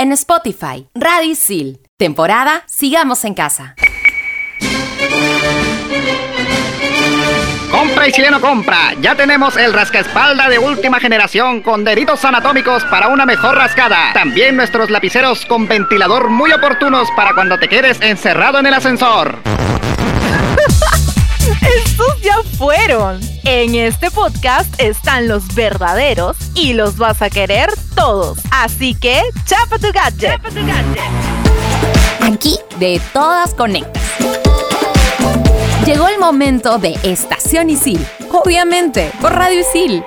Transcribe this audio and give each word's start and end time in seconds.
en 0.00 0.12
Spotify. 0.12 0.88
Radisil. 0.94 1.78
Temporada 1.98 2.62
Sigamos 2.64 3.22
en 3.26 3.34
Casa. 3.34 3.74
Compra 7.70 8.08
y 8.08 8.12
chileno 8.12 8.40
compra. 8.40 8.94
Ya 9.02 9.14
tenemos 9.14 9.58
el 9.58 9.74
rascaespalda 9.74 10.48
de 10.48 10.58
última 10.58 11.00
generación 11.00 11.60
con 11.60 11.84
deditos 11.84 12.24
anatómicos 12.24 12.82
para 12.86 13.08
una 13.08 13.26
mejor 13.26 13.56
rascada. 13.56 14.14
También 14.14 14.56
nuestros 14.56 14.88
lapiceros 14.88 15.44
con 15.44 15.68
ventilador 15.68 16.30
muy 16.30 16.50
oportunos 16.50 17.06
para 17.14 17.34
cuando 17.34 17.58
te 17.58 17.68
quedes 17.68 18.00
encerrado 18.00 18.58
en 18.58 18.66
el 18.66 18.74
ascensor. 18.74 19.38
Estos 21.46 22.20
ya 22.22 22.36
fueron. 22.56 23.20
En 23.44 23.74
este 23.74 24.10
podcast 24.10 24.72
están 24.80 25.28
los 25.28 25.54
verdaderos 25.54 26.36
y 26.54 26.74
los 26.74 26.96
vas 26.96 27.22
a 27.22 27.30
querer 27.30 27.70
todos. 27.94 28.38
Así 28.50 28.94
que, 28.94 29.22
chapa 29.46 29.78
tu 29.78 29.92
gadget. 29.92 30.32
Chapa 30.32 30.48
tu 30.48 30.66
gadget. 30.66 31.00
Aquí 32.20 32.58
de 32.78 33.00
todas 33.12 33.54
conectas. 33.54 34.02
Llegó 35.86 36.08
el 36.08 36.18
momento 36.18 36.78
de 36.78 36.98
Estación 37.02 37.70
Isil. 37.70 38.04
Obviamente, 38.30 39.10
por 39.20 39.32
Radio 39.34 39.60
Isil. 39.60 40.04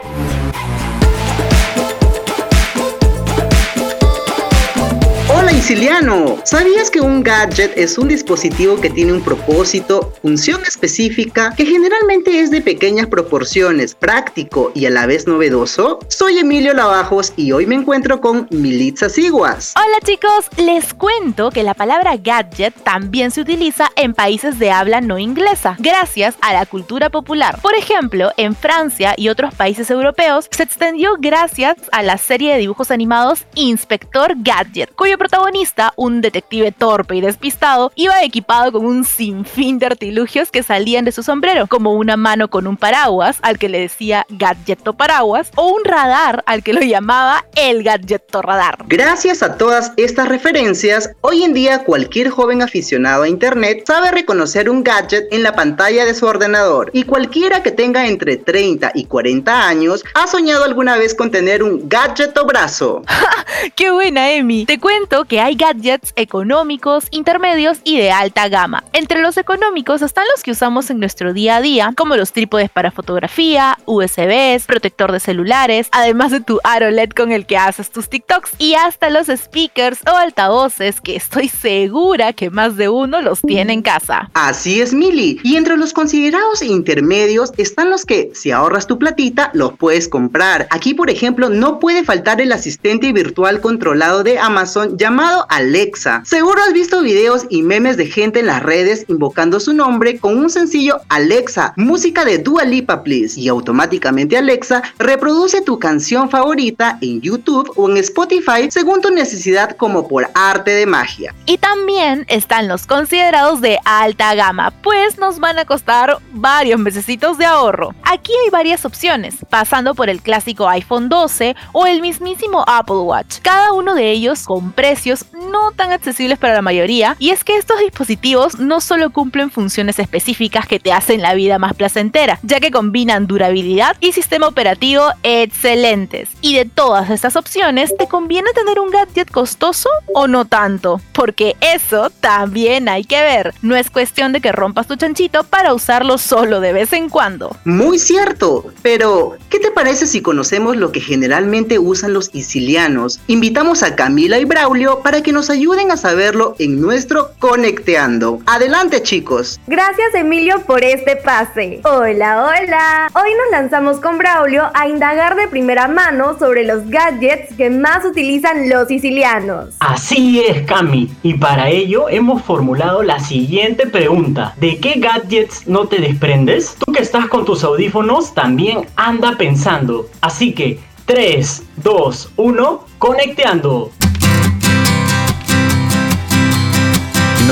Hola 5.63 5.71
Isiliano, 5.71 6.41
¿sabías 6.43 6.91
que 6.91 6.99
un 6.99 7.23
gadget 7.23 7.71
es 7.77 7.97
un 7.97 8.09
dispositivo 8.09 8.81
que 8.81 8.89
tiene 8.89 9.13
un 9.13 9.23
propósito, 9.23 10.11
función 10.21 10.61
específica, 10.63 11.53
que 11.55 11.65
generalmente 11.65 12.41
es 12.41 12.51
de 12.51 12.59
pequeñas 12.59 13.07
proporciones, 13.07 13.95
práctico 13.95 14.73
y 14.75 14.87
a 14.87 14.89
la 14.89 15.05
vez 15.05 15.25
novedoso? 15.25 15.99
Soy 16.09 16.39
Emilio 16.39 16.73
Lavajos 16.73 17.31
y 17.37 17.53
hoy 17.53 17.65
me 17.65 17.75
encuentro 17.75 18.19
con 18.19 18.45
Militza 18.51 19.07
Siguas. 19.07 19.73
Hola 19.77 19.99
chicos, 20.03 20.49
les 20.57 20.93
cuento 20.93 21.49
que 21.49 21.63
la 21.63 21.75
palabra 21.75 22.17
gadget 22.17 22.73
también 22.83 23.31
se 23.31 23.39
utiliza 23.39 23.89
en 23.95 24.13
países 24.13 24.59
de 24.59 24.69
habla 24.69 24.99
no 24.99 25.17
inglesa, 25.17 25.77
gracias 25.79 26.35
a 26.41 26.51
la 26.51 26.65
cultura 26.65 27.09
popular. 27.09 27.61
Por 27.61 27.73
ejemplo, 27.75 28.31
en 28.35 28.53
Francia 28.53 29.13
y 29.15 29.29
otros 29.29 29.55
países 29.55 29.89
europeos 29.89 30.49
se 30.51 30.63
extendió 30.63 31.15
gracias 31.19 31.77
a 31.93 32.03
la 32.03 32.17
serie 32.17 32.51
de 32.51 32.59
dibujos 32.59 32.91
animados 32.91 33.45
Inspector 33.55 34.33
Gadget, 34.35 34.93
cuyo 34.93 35.17
protagonista, 35.17 35.52
un 35.95 36.21
detective 36.21 36.71
torpe 36.71 37.15
y 37.15 37.21
despistado, 37.21 37.91
iba 37.95 38.23
equipado 38.23 38.71
con 38.71 38.85
un 38.85 39.03
sinfín 39.03 39.77
de 39.77 39.85
artilugios 39.85 40.49
que 40.49 40.63
salían 40.63 41.05
de 41.05 41.11
su 41.11 41.21
sombrero, 41.21 41.67
como 41.67 41.93
una 41.93 42.17
mano 42.17 42.49
con 42.49 42.65
un 42.65 42.75
paraguas, 42.75 43.37
al 43.41 43.59
que 43.59 43.69
le 43.69 43.79
decía 43.79 44.25
gadgeto 44.29 44.93
paraguas, 44.93 45.51
o 45.55 45.67
un 45.67 45.83
radar, 45.85 46.43
al 46.47 46.63
que 46.63 46.73
lo 46.73 46.81
llamaba 46.81 47.45
el 47.55 47.83
gadgeto 47.83 48.41
radar. 48.41 48.77
Gracias 48.87 49.43
a 49.43 49.57
todas 49.57 49.93
estas 49.97 50.27
referencias, 50.27 51.11
hoy 51.21 51.43
en 51.43 51.53
día 51.53 51.83
cualquier 51.83 52.29
joven 52.29 52.61
aficionado 52.61 53.23
a 53.23 53.29
Internet 53.29 53.83
sabe 53.85 54.11
reconocer 54.11 54.69
un 54.69 54.83
gadget 54.83 55.31
en 55.31 55.43
la 55.43 55.55
pantalla 55.55 56.05
de 56.05 56.15
su 56.15 56.25
ordenador, 56.25 56.89
y 56.93 57.03
cualquiera 57.03 57.61
que 57.61 57.71
tenga 57.71 58.07
entre 58.07 58.37
30 58.37 58.91
y 58.95 59.05
40 59.05 59.67
años 59.67 60.03
ha 60.15 60.27
soñado 60.27 60.63
alguna 60.63 60.97
vez 60.97 61.13
con 61.13 61.29
tener 61.29 61.61
un 61.61 61.87
gadgeto 61.87 62.45
brazo. 62.45 63.03
¡Qué 63.75 63.91
buena, 63.91 64.31
Emi! 64.31 64.65
Te 64.65 64.79
cuento 64.79 65.25
que 65.25 65.42
hay 65.43 65.55
gadgets 65.55 66.13
económicos, 66.15 67.07
intermedios 67.11 67.79
y 67.83 67.97
de 67.97 68.11
alta 68.11 68.47
gama. 68.47 68.85
Entre 68.93 69.21
los 69.21 69.35
económicos 69.35 70.01
están 70.01 70.23
los 70.33 70.41
que 70.41 70.51
usamos 70.51 70.89
en 70.89 70.99
nuestro 70.99 71.33
día 71.33 71.57
a 71.57 71.61
día, 71.61 71.93
como 71.97 72.15
los 72.15 72.31
trípodes 72.31 72.69
para 72.69 72.91
fotografía, 72.91 73.77
USBs, 73.85 74.65
protector 74.65 75.11
de 75.11 75.19
celulares, 75.19 75.89
además 75.91 76.31
de 76.31 76.39
tu 76.39 76.61
aro 76.63 76.89
LED 76.89 77.09
con 77.09 77.33
el 77.33 77.45
que 77.45 77.57
haces 77.57 77.91
tus 77.91 78.09
TikToks, 78.09 78.51
y 78.57 78.75
hasta 78.75 79.09
los 79.09 79.27
speakers 79.27 79.99
o 80.07 80.15
altavoces 80.15 81.01
que 81.01 81.17
estoy 81.17 81.49
segura 81.49 82.31
que 82.31 82.49
más 82.49 82.77
de 82.77 82.87
uno 82.87 83.21
los 83.21 83.41
tiene 83.41 83.73
en 83.73 83.81
casa. 83.81 84.29
Así 84.33 84.79
es, 84.79 84.93
Mili. 84.93 85.41
Y 85.43 85.57
entre 85.57 85.75
los 85.75 85.91
considerados 85.91 86.61
intermedios 86.61 87.51
están 87.57 87.89
los 87.89 88.05
que, 88.05 88.31
si 88.33 88.51
ahorras 88.51 88.87
tu 88.87 88.97
platita, 88.97 89.51
los 89.53 89.73
puedes 89.73 90.07
comprar. 90.07 90.67
Aquí, 90.69 90.93
por 90.93 91.09
ejemplo, 91.09 91.49
no 91.49 91.79
puede 91.79 92.05
faltar 92.05 92.39
el 92.39 92.53
asistente 92.53 93.11
virtual 93.11 93.59
controlado 93.59 94.23
de 94.23 94.39
Amazon 94.39 94.97
llamado 94.97 95.32
Alexa. 95.49 96.21
Seguro 96.25 96.61
has 96.61 96.73
visto 96.73 97.01
videos 97.01 97.45
y 97.49 97.61
memes 97.61 97.97
de 97.97 98.05
gente 98.05 98.39
en 98.39 98.47
las 98.47 98.63
redes 98.63 99.05
invocando 99.07 99.59
su 99.59 99.73
nombre 99.73 100.19
con 100.19 100.37
un 100.37 100.49
sencillo 100.49 101.01
Alexa, 101.09 101.73
música 101.77 102.25
de 102.25 102.37
Dua 102.37 102.63
Lipa 102.63 103.03
Please, 103.03 103.39
y 103.39 103.47
automáticamente 103.47 104.37
Alexa 104.37 104.83
reproduce 104.99 105.61
tu 105.61 105.79
canción 105.79 106.29
favorita 106.29 106.97
en 107.01 107.21
YouTube 107.21 107.71
o 107.75 107.89
en 107.89 107.97
Spotify 107.97 108.69
según 108.69 109.01
tu 109.01 109.09
necesidad 109.09 109.75
como 109.77 110.07
por 110.07 110.29
arte 110.33 110.71
de 110.71 110.85
magia. 110.85 111.33
Y 111.45 111.57
también 111.57 112.25
están 112.29 112.67
los 112.67 112.87
considerados 112.87 113.61
de 113.61 113.79
alta 113.85 114.35
gama, 114.35 114.71
pues 114.81 115.17
nos 115.17 115.39
van 115.39 115.59
a 115.59 115.65
costar 115.65 116.17
varios 116.31 116.79
mesecitos 116.79 117.37
de 117.37 117.45
ahorro. 117.45 117.93
Aquí 118.03 118.31
hay 118.43 118.49
varias 118.49 118.85
opciones, 118.85 119.35
pasando 119.49 119.95
por 119.95 120.09
el 120.09 120.21
clásico 120.21 120.67
iPhone 120.69 121.09
12 121.09 121.55
o 121.71 121.85
el 121.85 122.01
mismísimo 122.01 122.63
Apple 122.67 122.97
Watch, 122.97 123.39
cada 123.41 123.73
uno 123.73 123.95
de 123.95 124.11
ellos 124.11 124.43
con 124.43 124.71
precios 124.71 125.22
no 125.31 125.71
tan 125.71 125.91
accesibles 125.91 126.37
para 126.37 126.53
la 126.53 126.61
mayoría, 126.61 127.15
y 127.19 127.29
es 127.29 127.43
que 127.43 127.57
estos 127.57 127.79
dispositivos 127.79 128.59
no 128.59 128.81
solo 128.81 129.11
cumplen 129.11 129.51
funciones 129.51 129.99
específicas 129.99 130.67
que 130.67 130.79
te 130.79 130.91
hacen 130.91 131.21
la 131.21 131.33
vida 131.33 131.59
más 131.59 131.73
placentera, 131.73 132.39
ya 132.43 132.59
que 132.59 132.71
combinan 132.71 133.27
durabilidad 133.27 133.95
y 133.99 134.11
sistema 134.11 134.47
operativo 134.47 135.05
excelentes. 135.23 136.29
Y 136.41 136.55
de 136.55 136.65
todas 136.65 137.09
estas 137.09 137.35
opciones, 137.35 137.95
¿te 137.97 138.07
conviene 138.07 138.51
tener 138.53 138.79
un 138.79 138.89
gadget 138.89 139.29
costoso 139.31 139.89
o 140.13 140.27
no 140.27 140.45
tanto? 140.45 141.01
Porque 141.13 141.55
eso 141.61 142.09
también 142.09 142.89
hay 142.89 143.03
que 143.03 143.21
ver. 143.21 143.53
No 143.61 143.75
es 143.75 143.89
cuestión 143.89 144.33
de 144.33 144.41
que 144.41 144.51
rompas 144.51 144.87
tu 144.87 144.95
chanchito 144.95 145.43
para 145.43 145.73
usarlo 145.73 146.17
solo 146.17 146.59
de 146.59 146.73
vez 146.73 146.93
en 146.93 147.09
cuando. 147.09 147.55
Muy 147.65 147.99
cierto, 147.99 148.65
pero 148.81 149.37
¿qué 149.49 149.59
te 149.59 149.71
parece 149.71 150.07
si 150.07 150.21
conocemos 150.21 150.77
lo 150.77 150.91
que 150.91 151.01
generalmente 151.01 151.79
usan 151.79 152.13
los 152.13 152.33
isilianos? 152.33 153.19
Invitamos 153.27 153.83
a 153.83 153.95
Camila 153.95 154.39
y 154.39 154.45
Braulio 154.45 154.99
para 155.01 155.12
que 155.21 155.31
nos 155.31 155.49
ayuden 155.49 155.91
a 155.91 155.97
saberlo 155.97 156.55
en 156.57 156.81
nuestro 156.81 157.31
Conecteando. 157.39 158.39
Adelante 158.45 159.03
chicos. 159.03 159.59
Gracias 159.67 160.15
Emilio 160.15 160.61
por 160.61 160.83
este 160.83 161.17
pase. 161.17 161.81
Hola, 161.83 162.43
hola. 162.43 163.11
Hoy 163.13 163.29
nos 163.35 163.51
lanzamos 163.51 163.99
con 163.99 164.17
Braulio 164.17 164.71
a 164.73 164.87
indagar 164.87 165.35
de 165.35 165.47
primera 165.47 165.87
mano 165.87 166.37
sobre 166.39 166.63
los 166.63 166.89
gadgets 166.89 167.53
que 167.55 167.69
más 167.69 168.05
utilizan 168.05 168.69
los 168.69 168.87
sicilianos. 168.87 169.75
Así 169.79 170.41
es, 170.41 170.65
Cami. 170.65 171.11
Y 171.21 171.35
para 171.35 171.69
ello 171.69 172.09
hemos 172.09 172.41
formulado 172.41 173.03
la 173.03 173.19
siguiente 173.19 173.85
pregunta. 173.87 174.55
¿De 174.57 174.79
qué 174.79 174.95
gadgets 174.97 175.67
no 175.67 175.87
te 175.87 175.97
desprendes? 175.99 176.75
Tú 176.79 176.91
que 176.91 177.03
estás 177.03 177.27
con 177.27 177.45
tus 177.45 177.63
audífonos 177.63 178.33
también 178.33 178.87
anda 178.95 179.37
pensando. 179.37 180.07
Así 180.21 180.53
que 180.53 180.79
3, 181.05 181.63
2, 181.83 182.31
1, 182.37 182.85
conecteando. 182.97 183.91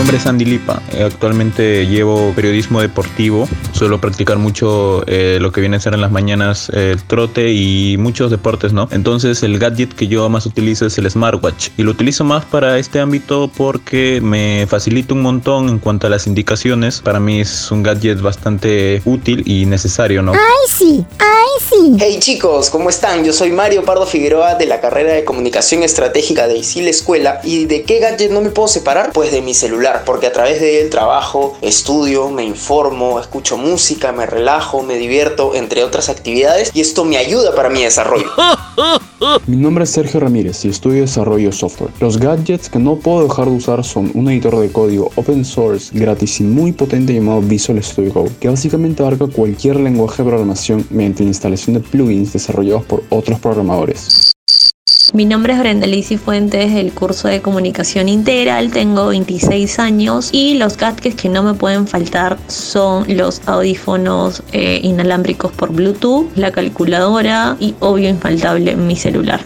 Nombre 0.01 0.17
es 0.17 0.25
Andy 0.25 0.45
Lipa. 0.45 0.81
Eh, 0.93 1.03
Actualmente 1.03 1.85
llevo 1.85 2.33
periodismo 2.35 2.81
deportivo. 2.81 3.47
Suelo 3.71 4.01
practicar 4.01 4.39
mucho 4.39 5.03
eh, 5.05 5.37
lo 5.39 5.51
que 5.51 5.61
viene 5.61 5.77
a 5.77 5.79
ser 5.79 5.93
en 5.93 6.01
las 6.01 6.11
mañanas 6.11 6.71
eh, 6.73 6.93
el 6.93 7.03
trote 7.03 7.53
y 7.53 7.97
muchos 7.99 8.31
deportes, 8.31 8.73
¿no? 8.73 8.89
Entonces 8.91 9.43
el 9.43 9.59
gadget 9.59 9.93
que 9.93 10.07
yo 10.07 10.27
más 10.27 10.47
utilizo 10.47 10.87
es 10.87 10.97
el 10.97 11.07
smartwatch. 11.07 11.69
Y 11.77 11.83
lo 11.83 11.91
utilizo 11.91 12.23
más 12.23 12.45
para 12.45 12.79
este 12.79 12.99
ámbito 12.99 13.51
porque 13.55 14.21
me 14.23 14.65
facilita 14.67 15.13
un 15.13 15.21
montón 15.21 15.69
en 15.69 15.77
cuanto 15.77 16.07
a 16.07 16.09
las 16.09 16.25
indicaciones. 16.25 16.99
Para 17.01 17.19
mí 17.19 17.41
es 17.41 17.69
un 17.69 17.83
gadget 17.83 18.21
bastante 18.21 19.03
útil 19.05 19.43
y 19.45 19.67
necesario, 19.67 20.23
¿no? 20.23 20.33
¡Ay, 20.33 20.67
sí! 20.67 21.05
¡Ay, 21.19 21.67
sí! 21.69 21.97
Hey 21.99 22.17
chicos, 22.19 22.71
¿cómo 22.71 22.89
están? 22.89 23.23
Yo 23.23 23.33
soy 23.33 23.51
Mario 23.51 23.83
Pardo 23.83 24.07
Figueroa 24.07 24.55
de 24.55 24.65
la 24.65 24.81
carrera 24.81 25.13
de 25.13 25.25
Comunicación 25.25 25.83
Estratégica 25.83 26.47
de 26.47 26.57
ISIL 26.57 26.87
Escuela. 26.87 27.39
¿Y 27.43 27.65
de 27.65 27.83
qué 27.83 27.99
gadget 27.99 28.31
no 28.31 28.41
me 28.41 28.49
puedo 28.49 28.67
separar? 28.67 29.11
Pues 29.11 29.31
de 29.31 29.41
mi 29.41 29.53
celular, 29.53 29.90
porque 30.05 30.27
a 30.27 30.31
través 30.31 30.59
de 30.59 30.81
él 30.81 30.89
trabajo, 30.89 31.57
estudio, 31.61 32.29
me 32.29 32.43
informo, 32.43 33.19
escucho 33.19 33.57
música, 33.57 34.11
me 34.11 34.25
relajo, 34.25 34.83
me 34.83 34.95
divierto, 34.95 35.55
entre 35.55 35.83
otras 35.83 36.09
actividades, 36.09 36.71
y 36.73 36.81
esto 36.81 37.05
me 37.05 37.17
ayuda 37.17 37.53
para 37.55 37.69
mi 37.69 37.83
desarrollo. 37.83 38.29
Mi 39.45 39.55
nombre 39.55 39.83
es 39.83 39.91
Sergio 39.91 40.19
Ramírez 40.19 40.65
y 40.65 40.69
estudio 40.69 41.01
desarrollo 41.01 41.49
de 41.49 41.55
software. 41.55 41.91
Los 41.99 42.17
gadgets 42.17 42.69
que 42.69 42.79
no 42.79 42.95
puedo 42.95 43.27
dejar 43.27 43.45
de 43.45 43.51
usar 43.51 43.83
son 43.83 44.11
un 44.15 44.29
editor 44.29 44.57
de 44.59 44.71
código 44.71 45.11
open 45.15 45.45
source 45.45 45.91
gratis 45.93 46.39
y 46.39 46.43
muy 46.43 46.71
potente 46.71 47.13
llamado 47.13 47.41
Visual 47.41 47.81
Studio 47.83 48.13
Code, 48.13 48.31
que 48.39 48.49
básicamente 48.49 49.03
abarca 49.03 49.27
cualquier 49.27 49.75
lenguaje 49.79 50.23
de 50.23 50.29
programación 50.29 50.87
mediante 50.89 51.23
la 51.23 51.29
instalación 51.29 51.75
de 51.75 51.81
plugins 51.81 52.33
desarrollados 52.33 52.83
por 52.85 53.03
otros 53.09 53.39
programadores. 53.39 54.30
Mi 55.13 55.25
nombre 55.25 55.53
es 55.53 55.59
Brenda 55.59 55.87
Lizzy 55.87 56.17
Fuentes 56.17 56.73
del 56.73 56.93
curso 56.93 57.27
de 57.27 57.41
comunicación 57.41 58.09
integral, 58.09 58.71
tengo 58.71 59.07
26 59.07 59.79
años 59.79 60.29
y 60.31 60.55
los 60.55 60.77
gadgets 60.77 61.15
que 61.15 61.29
no 61.29 61.43
me 61.43 61.53
pueden 61.53 61.87
faltar 61.87 62.37
son 62.47 63.05
los 63.15 63.41
audífonos 63.47 64.43
eh, 64.53 64.79
inalámbricos 64.83 65.51
por 65.51 65.71
Bluetooth, 65.73 66.27
la 66.35 66.51
calculadora 66.51 67.57
y 67.59 67.75
obvio 67.79 68.09
infaltable 68.09 68.75
mi 68.75 68.95
celular. 68.95 69.41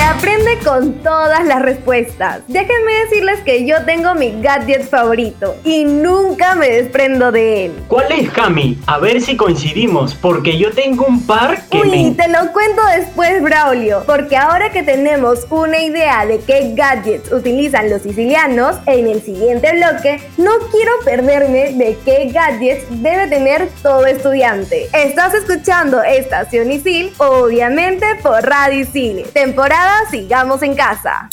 Aprende 0.00 0.58
con 0.64 0.94
todas 1.02 1.44
las 1.44 1.62
respuestas. 1.62 2.40
Déjenme 2.48 2.92
decirles 3.04 3.40
que 3.40 3.66
yo 3.66 3.84
tengo 3.84 4.14
mi 4.14 4.40
gadget 4.42 4.88
favorito 4.88 5.56
y 5.64 5.84
nunca 5.84 6.54
me 6.54 6.68
desprendo 6.68 7.32
de 7.32 7.66
él. 7.66 7.72
¿Cuál 7.88 8.12
es, 8.12 8.30
Cami? 8.30 8.78
A 8.86 8.98
ver 8.98 9.20
si 9.20 9.36
coincidimos, 9.36 10.14
porque 10.14 10.58
yo 10.58 10.70
tengo 10.72 11.06
un 11.06 11.24
par 11.26 11.62
que 11.68 11.78
Uy, 11.78 12.14
te 12.16 12.28
lo 12.28 12.52
cuento 12.52 12.82
después, 12.96 13.42
Braulio, 13.42 14.02
porque 14.06 14.36
ahora 14.36 14.70
que 14.70 14.82
tenemos 14.82 15.46
una 15.50 15.80
idea 15.80 16.26
de 16.26 16.40
qué 16.40 16.72
gadgets 16.74 17.32
utilizan 17.32 17.90
los 17.90 18.02
sicilianos, 18.02 18.76
en 18.86 19.06
el 19.06 19.22
siguiente 19.22 19.72
bloque 19.72 20.20
no 20.36 20.52
quiero 20.70 20.92
perderme 21.04 21.72
de 21.72 21.96
qué 22.04 22.30
gadgets 22.32 22.84
debe 23.02 23.28
tener 23.28 23.68
todo 23.82 24.04
estudiante. 24.06 24.88
Estás 24.92 25.34
escuchando 25.34 26.02
Estación 26.02 26.70
Isil, 26.70 27.12
obviamente 27.18 28.06
por 28.22 28.42
Radio 28.42 28.80
Isil. 28.80 29.24
Temporada 29.32 29.85
Sigamos 30.10 30.62
en 30.62 30.74
Casa. 30.74 31.28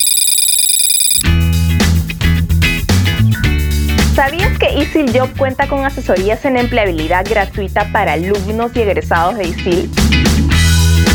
¿Sabías 4.16 4.58
que 4.60 4.74
Isil 4.74 5.12
Job 5.18 5.30
cuenta 5.38 5.68
con 5.68 5.86
asesorías 5.86 6.44
en 6.46 6.58
empleabilidad 6.58 7.26
gratuita 7.28 7.92
para 7.92 8.14
alumnos 8.14 8.76
y 8.76 8.82
egresados 8.82 9.38
de 9.38 9.48
Isil? 9.48 9.92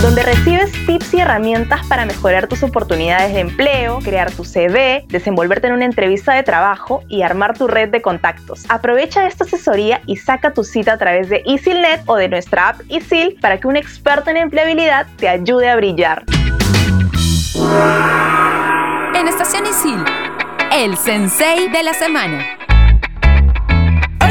donde 0.02 0.22
recibes 0.22 0.70
tips 0.86 1.14
y 1.14 1.20
herramientas 1.20 1.84
para 1.88 2.06
mejorar 2.06 2.46
tus 2.46 2.62
oportunidades 2.62 3.34
de 3.34 3.40
empleo, 3.40 3.98
crear 3.98 4.30
tu 4.30 4.44
CV, 4.44 5.04
desenvolverte 5.08 5.66
en 5.66 5.72
una 5.72 5.86
entrevista 5.86 6.34
de 6.34 6.44
trabajo 6.44 7.02
y 7.08 7.22
armar 7.22 7.58
tu 7.58 7.66
red 7.66 7.88
de 7.88 8.00
contactos. 8.00 8.64
Aprovecha 8.68 9.26
esta 9.26 9.42
asesoría 9.42 10.00
y 10.06 10.16
saca 10.16 10.52
tu 10.52 10.62
cita 10.62 10.92
a 10.92 10.98
través 10.98 11.28
de 11.28 11.42
EasyNet 11.44 12.02
o 12.06 12.14
de 12.14 12.28
nuestra 12.28 12.68
app 12.68 12.80
Isil 12.88 13.38
para 13.40 13.58
que 13.58 13.66
un 13.66 13.76
experto 13.76 14.30
en 14.30 14.36
empleabilidad 14.36 15.08
te 15.16 15.28
ayude 15.28 15.68
a 15.68 15.74
brillar. 15.74 16.24
En 17.54 19.26
Estación 19.26 19.64
Isil, 19.66 20.04
el 20.72 20.96
sensei 20.96 21.68
de 21.68 21.82
la 21.82 21.94
semana. 21.94 22.57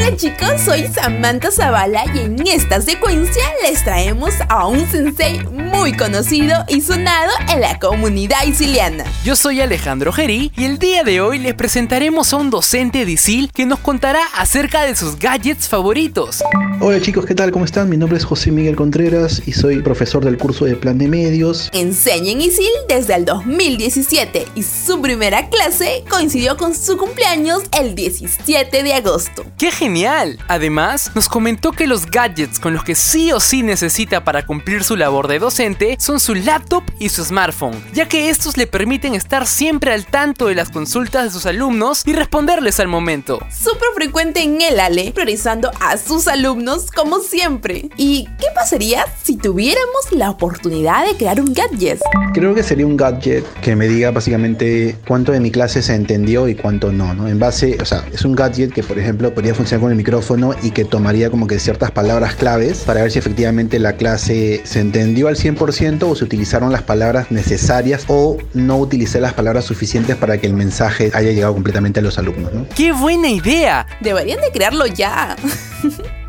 Hola 0.08 0.16
chicos, 0.16 0.62
soy 0.64 0.86
Samantha 0.86 1.50
Zavala 1.50 2.02
y 2.14 2.20
en 2.20 2.46
esta 2.46 2.80
secuencia 2.80 3.42
les 3.62 3.84
traemos 3.84 4.32
a 4.48 4.66
un 4.66 4.90
sensei 4.90 5.38
muy 5.50 5.92
conocido 5.92 6.64
y 6.66 6.80
sonado 6.80 7.30
en 7.52 7.60
la 7.60 7.78
comunidad 7.78 8.46
isiliana. 8.46 9.04
Yo 9.22 9.36
soy 9.36 9.60
Alejandro 9.60 10.10
Gerí 10.10 10.50
y 10.56 10.64
el 10.64 10.78
día 10.78 11.04
de 11.04 11.20
hoy 11.20 11.38
les 11.38 11.52
presentaremos 11.52 12.32
a 12.32 12.38
un 12.38 12.48
docente 12.48 13.04
de 13.04 13.12
ISIL 13.12 13.50
que 13.52 13.66
nos 13.66 13.80
contará 13.80 14.22
acerca 14.34 14.84
de 14.84 14.96
sus 14.96 15.18
gadgets 15.18 15.68
favoritos. 15.68 16.42
Hola 16.80 17.02
chicos, 17.02 17.26
¿qué 17.26 17.34
tal? 17.34 17.50
¿Cómo 17.50 17.66
están? 17.66 17.90
Mi 17.90 17.98
nombre 17.98 18.16
es 18.16 18.24
José 18.24 18.50
Miguel 18.50 18.76
Contreras 18.76 19.42
y 19.44 19.52
soy 19.52 19.82
profesor 19.82 20.24
del 20.24 20.38
curso 20.38 20.64
de 20.64 20.74
Plan 20.74 20.96
de 20.96 21.08
Medios. 21.08 21.68
Enseña 21.74 22.32
en 22.32 22.40
ISIL 22.40 22.64
desde 22.88 23.14
el 23.14 23.26
2017 23.26 24.46
y 24.54 24.62
su 24.62 25.02
primera 25.02 25.50
clase 25.50 26.02
coincidió 26.08 26.56
con 26.56 26.74
su 26.74 26.96
cumpleaños 26.96 27.64
el 27.78 27.94
17 27.94 28.82
de 28.82 28.94
agosto. 28.94 29.44
¡Qué 29.58 29.70
genial! 29.70 29.97
Además, 30.06 31.10
nos 31.14 31.28
comentó 31.28 31.72
que 31.72 31.86
los 31.86 32.06
gadgets 32.06 32.60
con 32.60 32.72
los 32.72 32.84
que 32.84 32.94
sí 32.94 33.32
o 33.32 33.40
sí 33.40 33.62
necesita 33.62 34.22
para 34.22 34.46
cumplir 34.46 34.84
su 34.84 34.96
labor 34.96 35.28
de 35.28 35.38
docente 35.38 35.96
son 35.98 36.20
su 36.20 36.34
laptop 36.34 36.84
y 36.98 37.08
su 37.08 37.24
smartphone, 37.24 37.82
ya 37.92 38.06
que 38.06 38.30
estos 38.30 38.56
le 38.56 38.66
permiten 38.66 39.14
estar 39.14 39.46
siempre 39.46 39.92
al 39.92 40.06
tanto 40.06 40.46
de 40.46 40.54
las 40.54 40.70
consultas 40.70 41.24
de 41.24 41.30
sus 41.30 41.46
alumnos 41.46 42.02
y 42.06 42.12
responderles 42.12 42.78
al 42.80 42.88
momento. 42.88 43.40
Súper 43.50 43.88
frecuente 43.94 44.42
en 44.42 44.60
el 44.62 44.78
ALE, 44.78 45.12
priorizando 45.12 45.70
a 45.80 45.96
sus 45.96 46.28
alumnos 46.28 46.90
como 46.90 47.20
siempre. 47.20 47.88
¿Y 47.96 48.28
qué 48.38 48.46
pasaría 48.54 49.04
si 49.22 49.36
tuviéramos 49.36 50.12
la 50.12 50.30
oportunidad 50.30 51.06
de 51.06 51.16
crear 51.16 51.40
un 51.40 51.52
gadget? 51.52 52.00
Creo 52.34 52.54
que 52.54 52.62
sería 52.62 52.86
un 52.86 52.96
gadget 52.96 53.44
que 53.60 53.74
me 53.74 53.88
diga 53.88 54.10
básicamente 54.10 54.96
cuánto 55.06 55.32
de 55.32 55.40
mi 55.40 55.50
clase 55.50 55.82
se 55.82 55.94
entendió 55.94 56.48
y 56.48 56.54
cuánto 56.54 56.92
no, 56.92 57.14
¿no? 57.14 57.28
En 57.28 57.38
base, 57.38 57.78
o 57.80 57.84
sea, 57.84 58.04
es 58.12 58.24
un 58.24 58.34
gadget 58.34 58.72
que 58.72 58.82
por 58.82 58.98
ejemplo 58.98 59.32
podría 59.32 59.54
funcionar 59.54 59.82
con 59.82 59.87
el 59.90 59.96
micrófono 59.96 60.54
y 60.62 60.70
que 60.70 60.84
tomaría 60.84 61.30
como 61.30 61.46
que 61.46 61.58
ciertas 61.58 61.90
palabras 61.90 62.34
claves 62.34 62.84
para 62.86 63.02
ver 63.02 63.10
si 63.10 63.18
efectivamente 63.18 63.78
la 63.78 63.94
clase 63.94 64.60
se 64.64 64.80
entendió 64.80 65.28
al 65.28 65.36
100% 65.36 66.02
o 66.02 66.14
se 66.14 66.24
utilizaron 66.24 66.72
las 66.72 66.82
palabras 66.82 67.30
necesarias 67.30 68.04
o 68.08 68.38
no 68.54 68.78
utilicé 68.78 69.20
las 69.20 69.34
palabras 69.34 69.64
suficientes 69.64 70.16
para 70.16 70.38
que 70.38 70.46
el 70.46 70.54
mensaje 70.54 71.10
haya 71.14 71.32
llegado 71.32 71.54
completamente 71.54 72.00
a 72.00 72.02
los 72.02 72.18
alumnos, 72.18 72.52
¿no? 72.52 72.66
¡Qué 72.74 72.92
buena 72.92 73.28
idea! 73.28 73.86
Deberían 74.00 74.40
de 74.40 74.50
crearlo 74.50 74.86
ya. 74.86 75.36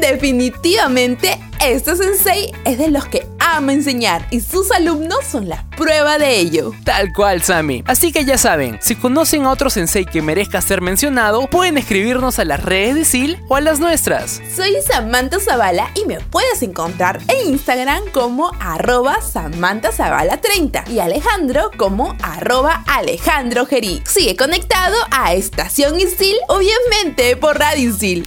Definitivamente, 0.00 1.38
este 1.62 1.94
sensei 1.94 2.52
es 2.64 2.78
de 2.78 2.90
los 2.90 3.06
que 3.06 3.26
ama 3.38 3.74
enseñar 3.74 4.26
y 4.30 4.40
sus 4.40 4.70
alumnos 4.70 5.18
son 5.30 5.48
la 5.48 5.66
prueba 5.76 6.16
de 6.16 6.38
ello. 6.38 6.72
Tal 6.84 7.12
cual, 7.12 7.42
Sammy. 7.42 7.84
Así 7.86 8.12
que 8.12 8.24
ya 8.24 8.38
saben, 8.38 8.78
si 8.80 8.96
conocen 8.96 9.44
a 9.44 9.50
otro 9.50 9.68
sensei 9.68 10.06
que 10.06 10.22
merezca 10.22 10.62
ser 10.62 10.80
mencionado, 10.80 11.46
pueden 11.48 11.76
escribirnos 11.76 12.38
a 12.38 12.46
las 12.46 12.62
redes 12.62 12.94
de 12.94 13.04
SIL 13.04 13.38
o 13.48 13.56
a 13.56 13.60
las 13.60 13.78
nuestras. 13.78 14.40
Soy 14.54 14.72
Samantha 14.86 15.38
Zavala 15.38 15.90
y 15.94 16.06
me 16.06 16.18
puedes 16.20 16.62
encontrar 16.62 17.20
en 17.28 17.50
Instagram 17.50 18.02
como 18.12 18.52
arroba 18.58 19.20
Samantha 19.20 19.92
Zavala 19.92 20.38
30 20.38 20.84
y 20.90 21.00
Alejandro 21.00 21.70
como 21.76 22.16
arroba 22.22 22.84
Alejandro. 22.86 23.66
Sigue 24.04 24.34
conectado 24.36 24.96
a 25.10 25.34
Estación 25.34 26.00
Isil, 26.00 26.36
obviamente 26.48 27.36
por 27.36 27.58
Radio 27.58 27.90
Isil. 27.90 28.24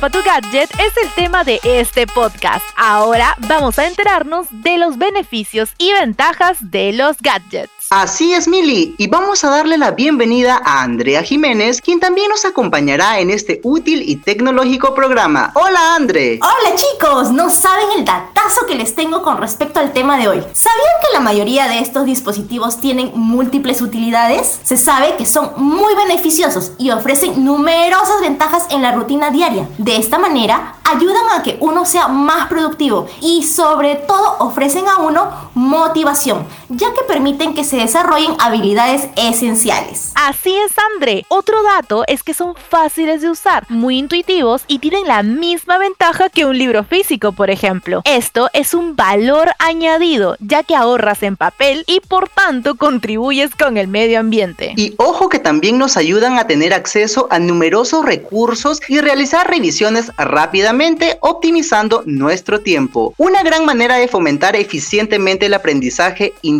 Chapa 0.00 0.18
tu 0.18 0.24
gadget 0.24 0.70
es 0.80 0.96
el 0.96 1.10
tema 1.14 1.44
de 1.44 1.60
este 1.62 2.06
podcast. 2.06 2.64
Ahora 2.74 3.36
vamos 3.48 3.78
a 3.78 3.86
enterarnos 3.86 4.46
de 4.50 4.78
los 4.78 4.96
beneficios 4.96 5.74
y 5.76 5.92
ventajas 5.92 6.56
de 6.58 6.94
los 6.94 7.18
gadgets. 7.20 7.70
Así 7.90 8.32
es, 8.32 8.46
Mili, 8.46 8.94
y 8.98 9.08
vamos 9.08 9.42
a 9.42 9.50
darle 9.50 9.76
la 9.76 9.90
bienvenida 9.90 10.62
a 10.64 10.82
Andrea 10.82 11.24
Jiménez, 11.24 11.82
quien 11.82 11.98
también 11.98 12.28
nos 12.28 12.44
acompañará 12.44 13.18
en 13.18 13.30
este 13.30 13.60
útil 13.64 14.04
y 14.06 14.14
tecnológico 14.14 14.94
programa. 14.94 15.50
Hola, 15.54 15.96
Andre. 15.96 16.38
Hola, 16.40 16.76
chicos, 16.76 17.32
no 17.32 17.50
saben 17.50 17.86
el 17.98 18.04
datazo 18.04 18.64
que 18.68 18.76
les 18.76 18.94
tengo 18.94 19.22
con 19.22 19.38
respecto 19.38 19.80
al 19.80 19.92
tema 19.92 20.18
de 20.18 20.28
hoy. 20.28 20.38
¿Sabían 20.52 20.94
que 21.02 21.12
la 21.14 21.18
mayoría 21.18 21.66
de 21.66 21.80
estos 21.80 22.04
dispositivos 22.04 22.80
tienen 22.80 23.10
múltiples 23.16 23.82
utilidades? 23.82 24.60
Se 24.62 24.76
sabe 24.76 25.16
que 25.16 25.26
son 25.26 25.50
muy 25.56 25.92
beneficiosos 25.96 26.70
y 26.78 26.92
ofrecen 26.92 27.44
numerosas 27.44 28.20
ventajas 28.20 28.66
en 28.70 28.82
la 28.82 28.92
rutina 28.92 29.32
diaria. 29.32 29.68
De 29.78 29.89
esta 29.96 30.18
manera, 30.18 30.76
ayudan 30.84 31.30
a 31.34 31.42
que 31.42 31.56
uno 31.60 31.84
sea 31.84 32.08
más 32.08 32.48
productivo 32.48 33.06
y 33.20 33.42
sobre 33.44 33.96
todo 33.96 34.36
ofrecen 34.40 34.88
a 34.88 34.98
uno 34.98 35.30
motivación, 35.54 36.46
ya 36.70 36.86
que 36.94 37.02
permiten 37.06 37.54
que 37.54 37.64
se 37.64 37.76
desarrollen 37.76 38.32
habilidades 38.38 39.08
esenciales. 39.16 40.12
Así 40.14 40.54
es, 40.56 40.72
André. 40.94 41.24
Otro 41.28 41.62
dato 41.62 42.04
es 42.06 42.22
que 42.22 42.34
son 42.34 42.54
fáciles 42.54 43.20
de 43.20 43.30
usar, 43.30 43.66
muy 43.68 43.98
intuitivos 43.98 44.62
y 44.68 44.78
tienen 44.78 45.06
la 45.06 45.22
misma 45.22 45.78
ventaja 45.78 46.28
que 46.28 46.44
un 46.44 46.56
libro 46.56 46.84
físico, 46.84 47.32
por 47.32 47.50
ejemplo. 47.50 48.02
Esto 48.04 48.48
es 48.52 48.72
un 48.72 48.94
valor 48.94 49.50
añadido, 49.58 50.36
ya 50.40 50.62
que 50.62 50.76
ahorras 50.76 51.22
en 51.22 51.36
papel 51.36 51.84
y 51.86 52.00
por 52.00 52.28
tanto 52.28 52.76
contribuyes 52.76 53.54
con 53.56 53.76
el 53.76 53.88
medio 53.88 54.20
ambiente. 54.20 54.74
Y 54.76 54.94
ojo 54.98 55.28
que 55.28 55.40
también 55.40 55.78
nos 55.78 55.96
ayudan 55.96 56.38
a 56.38 56.46
tener 56.46 56.72
acceso 56.72 57.26
a 57.30 57.38
numerosos 57.38 58.04
recursos 58.04 58.80
y 58.88 59.00
realizar 59.00 59.48
revisiones 59.50 60.12
rápidamente, 60.16 61.18
optimizando 61.20 62.02
nuestro 62.06 62.60
tiempo. 62.60 63.14
Una 63.16 63.42
gran 63.42 63.64
manera 63.64 63.96
de 63.96 64.06
fomentar 64.06 64.54
eficientemente 64.54 65.46
el 65.46 65.54
aprendizaje 65.54 66.32
individual. 66.42 66.59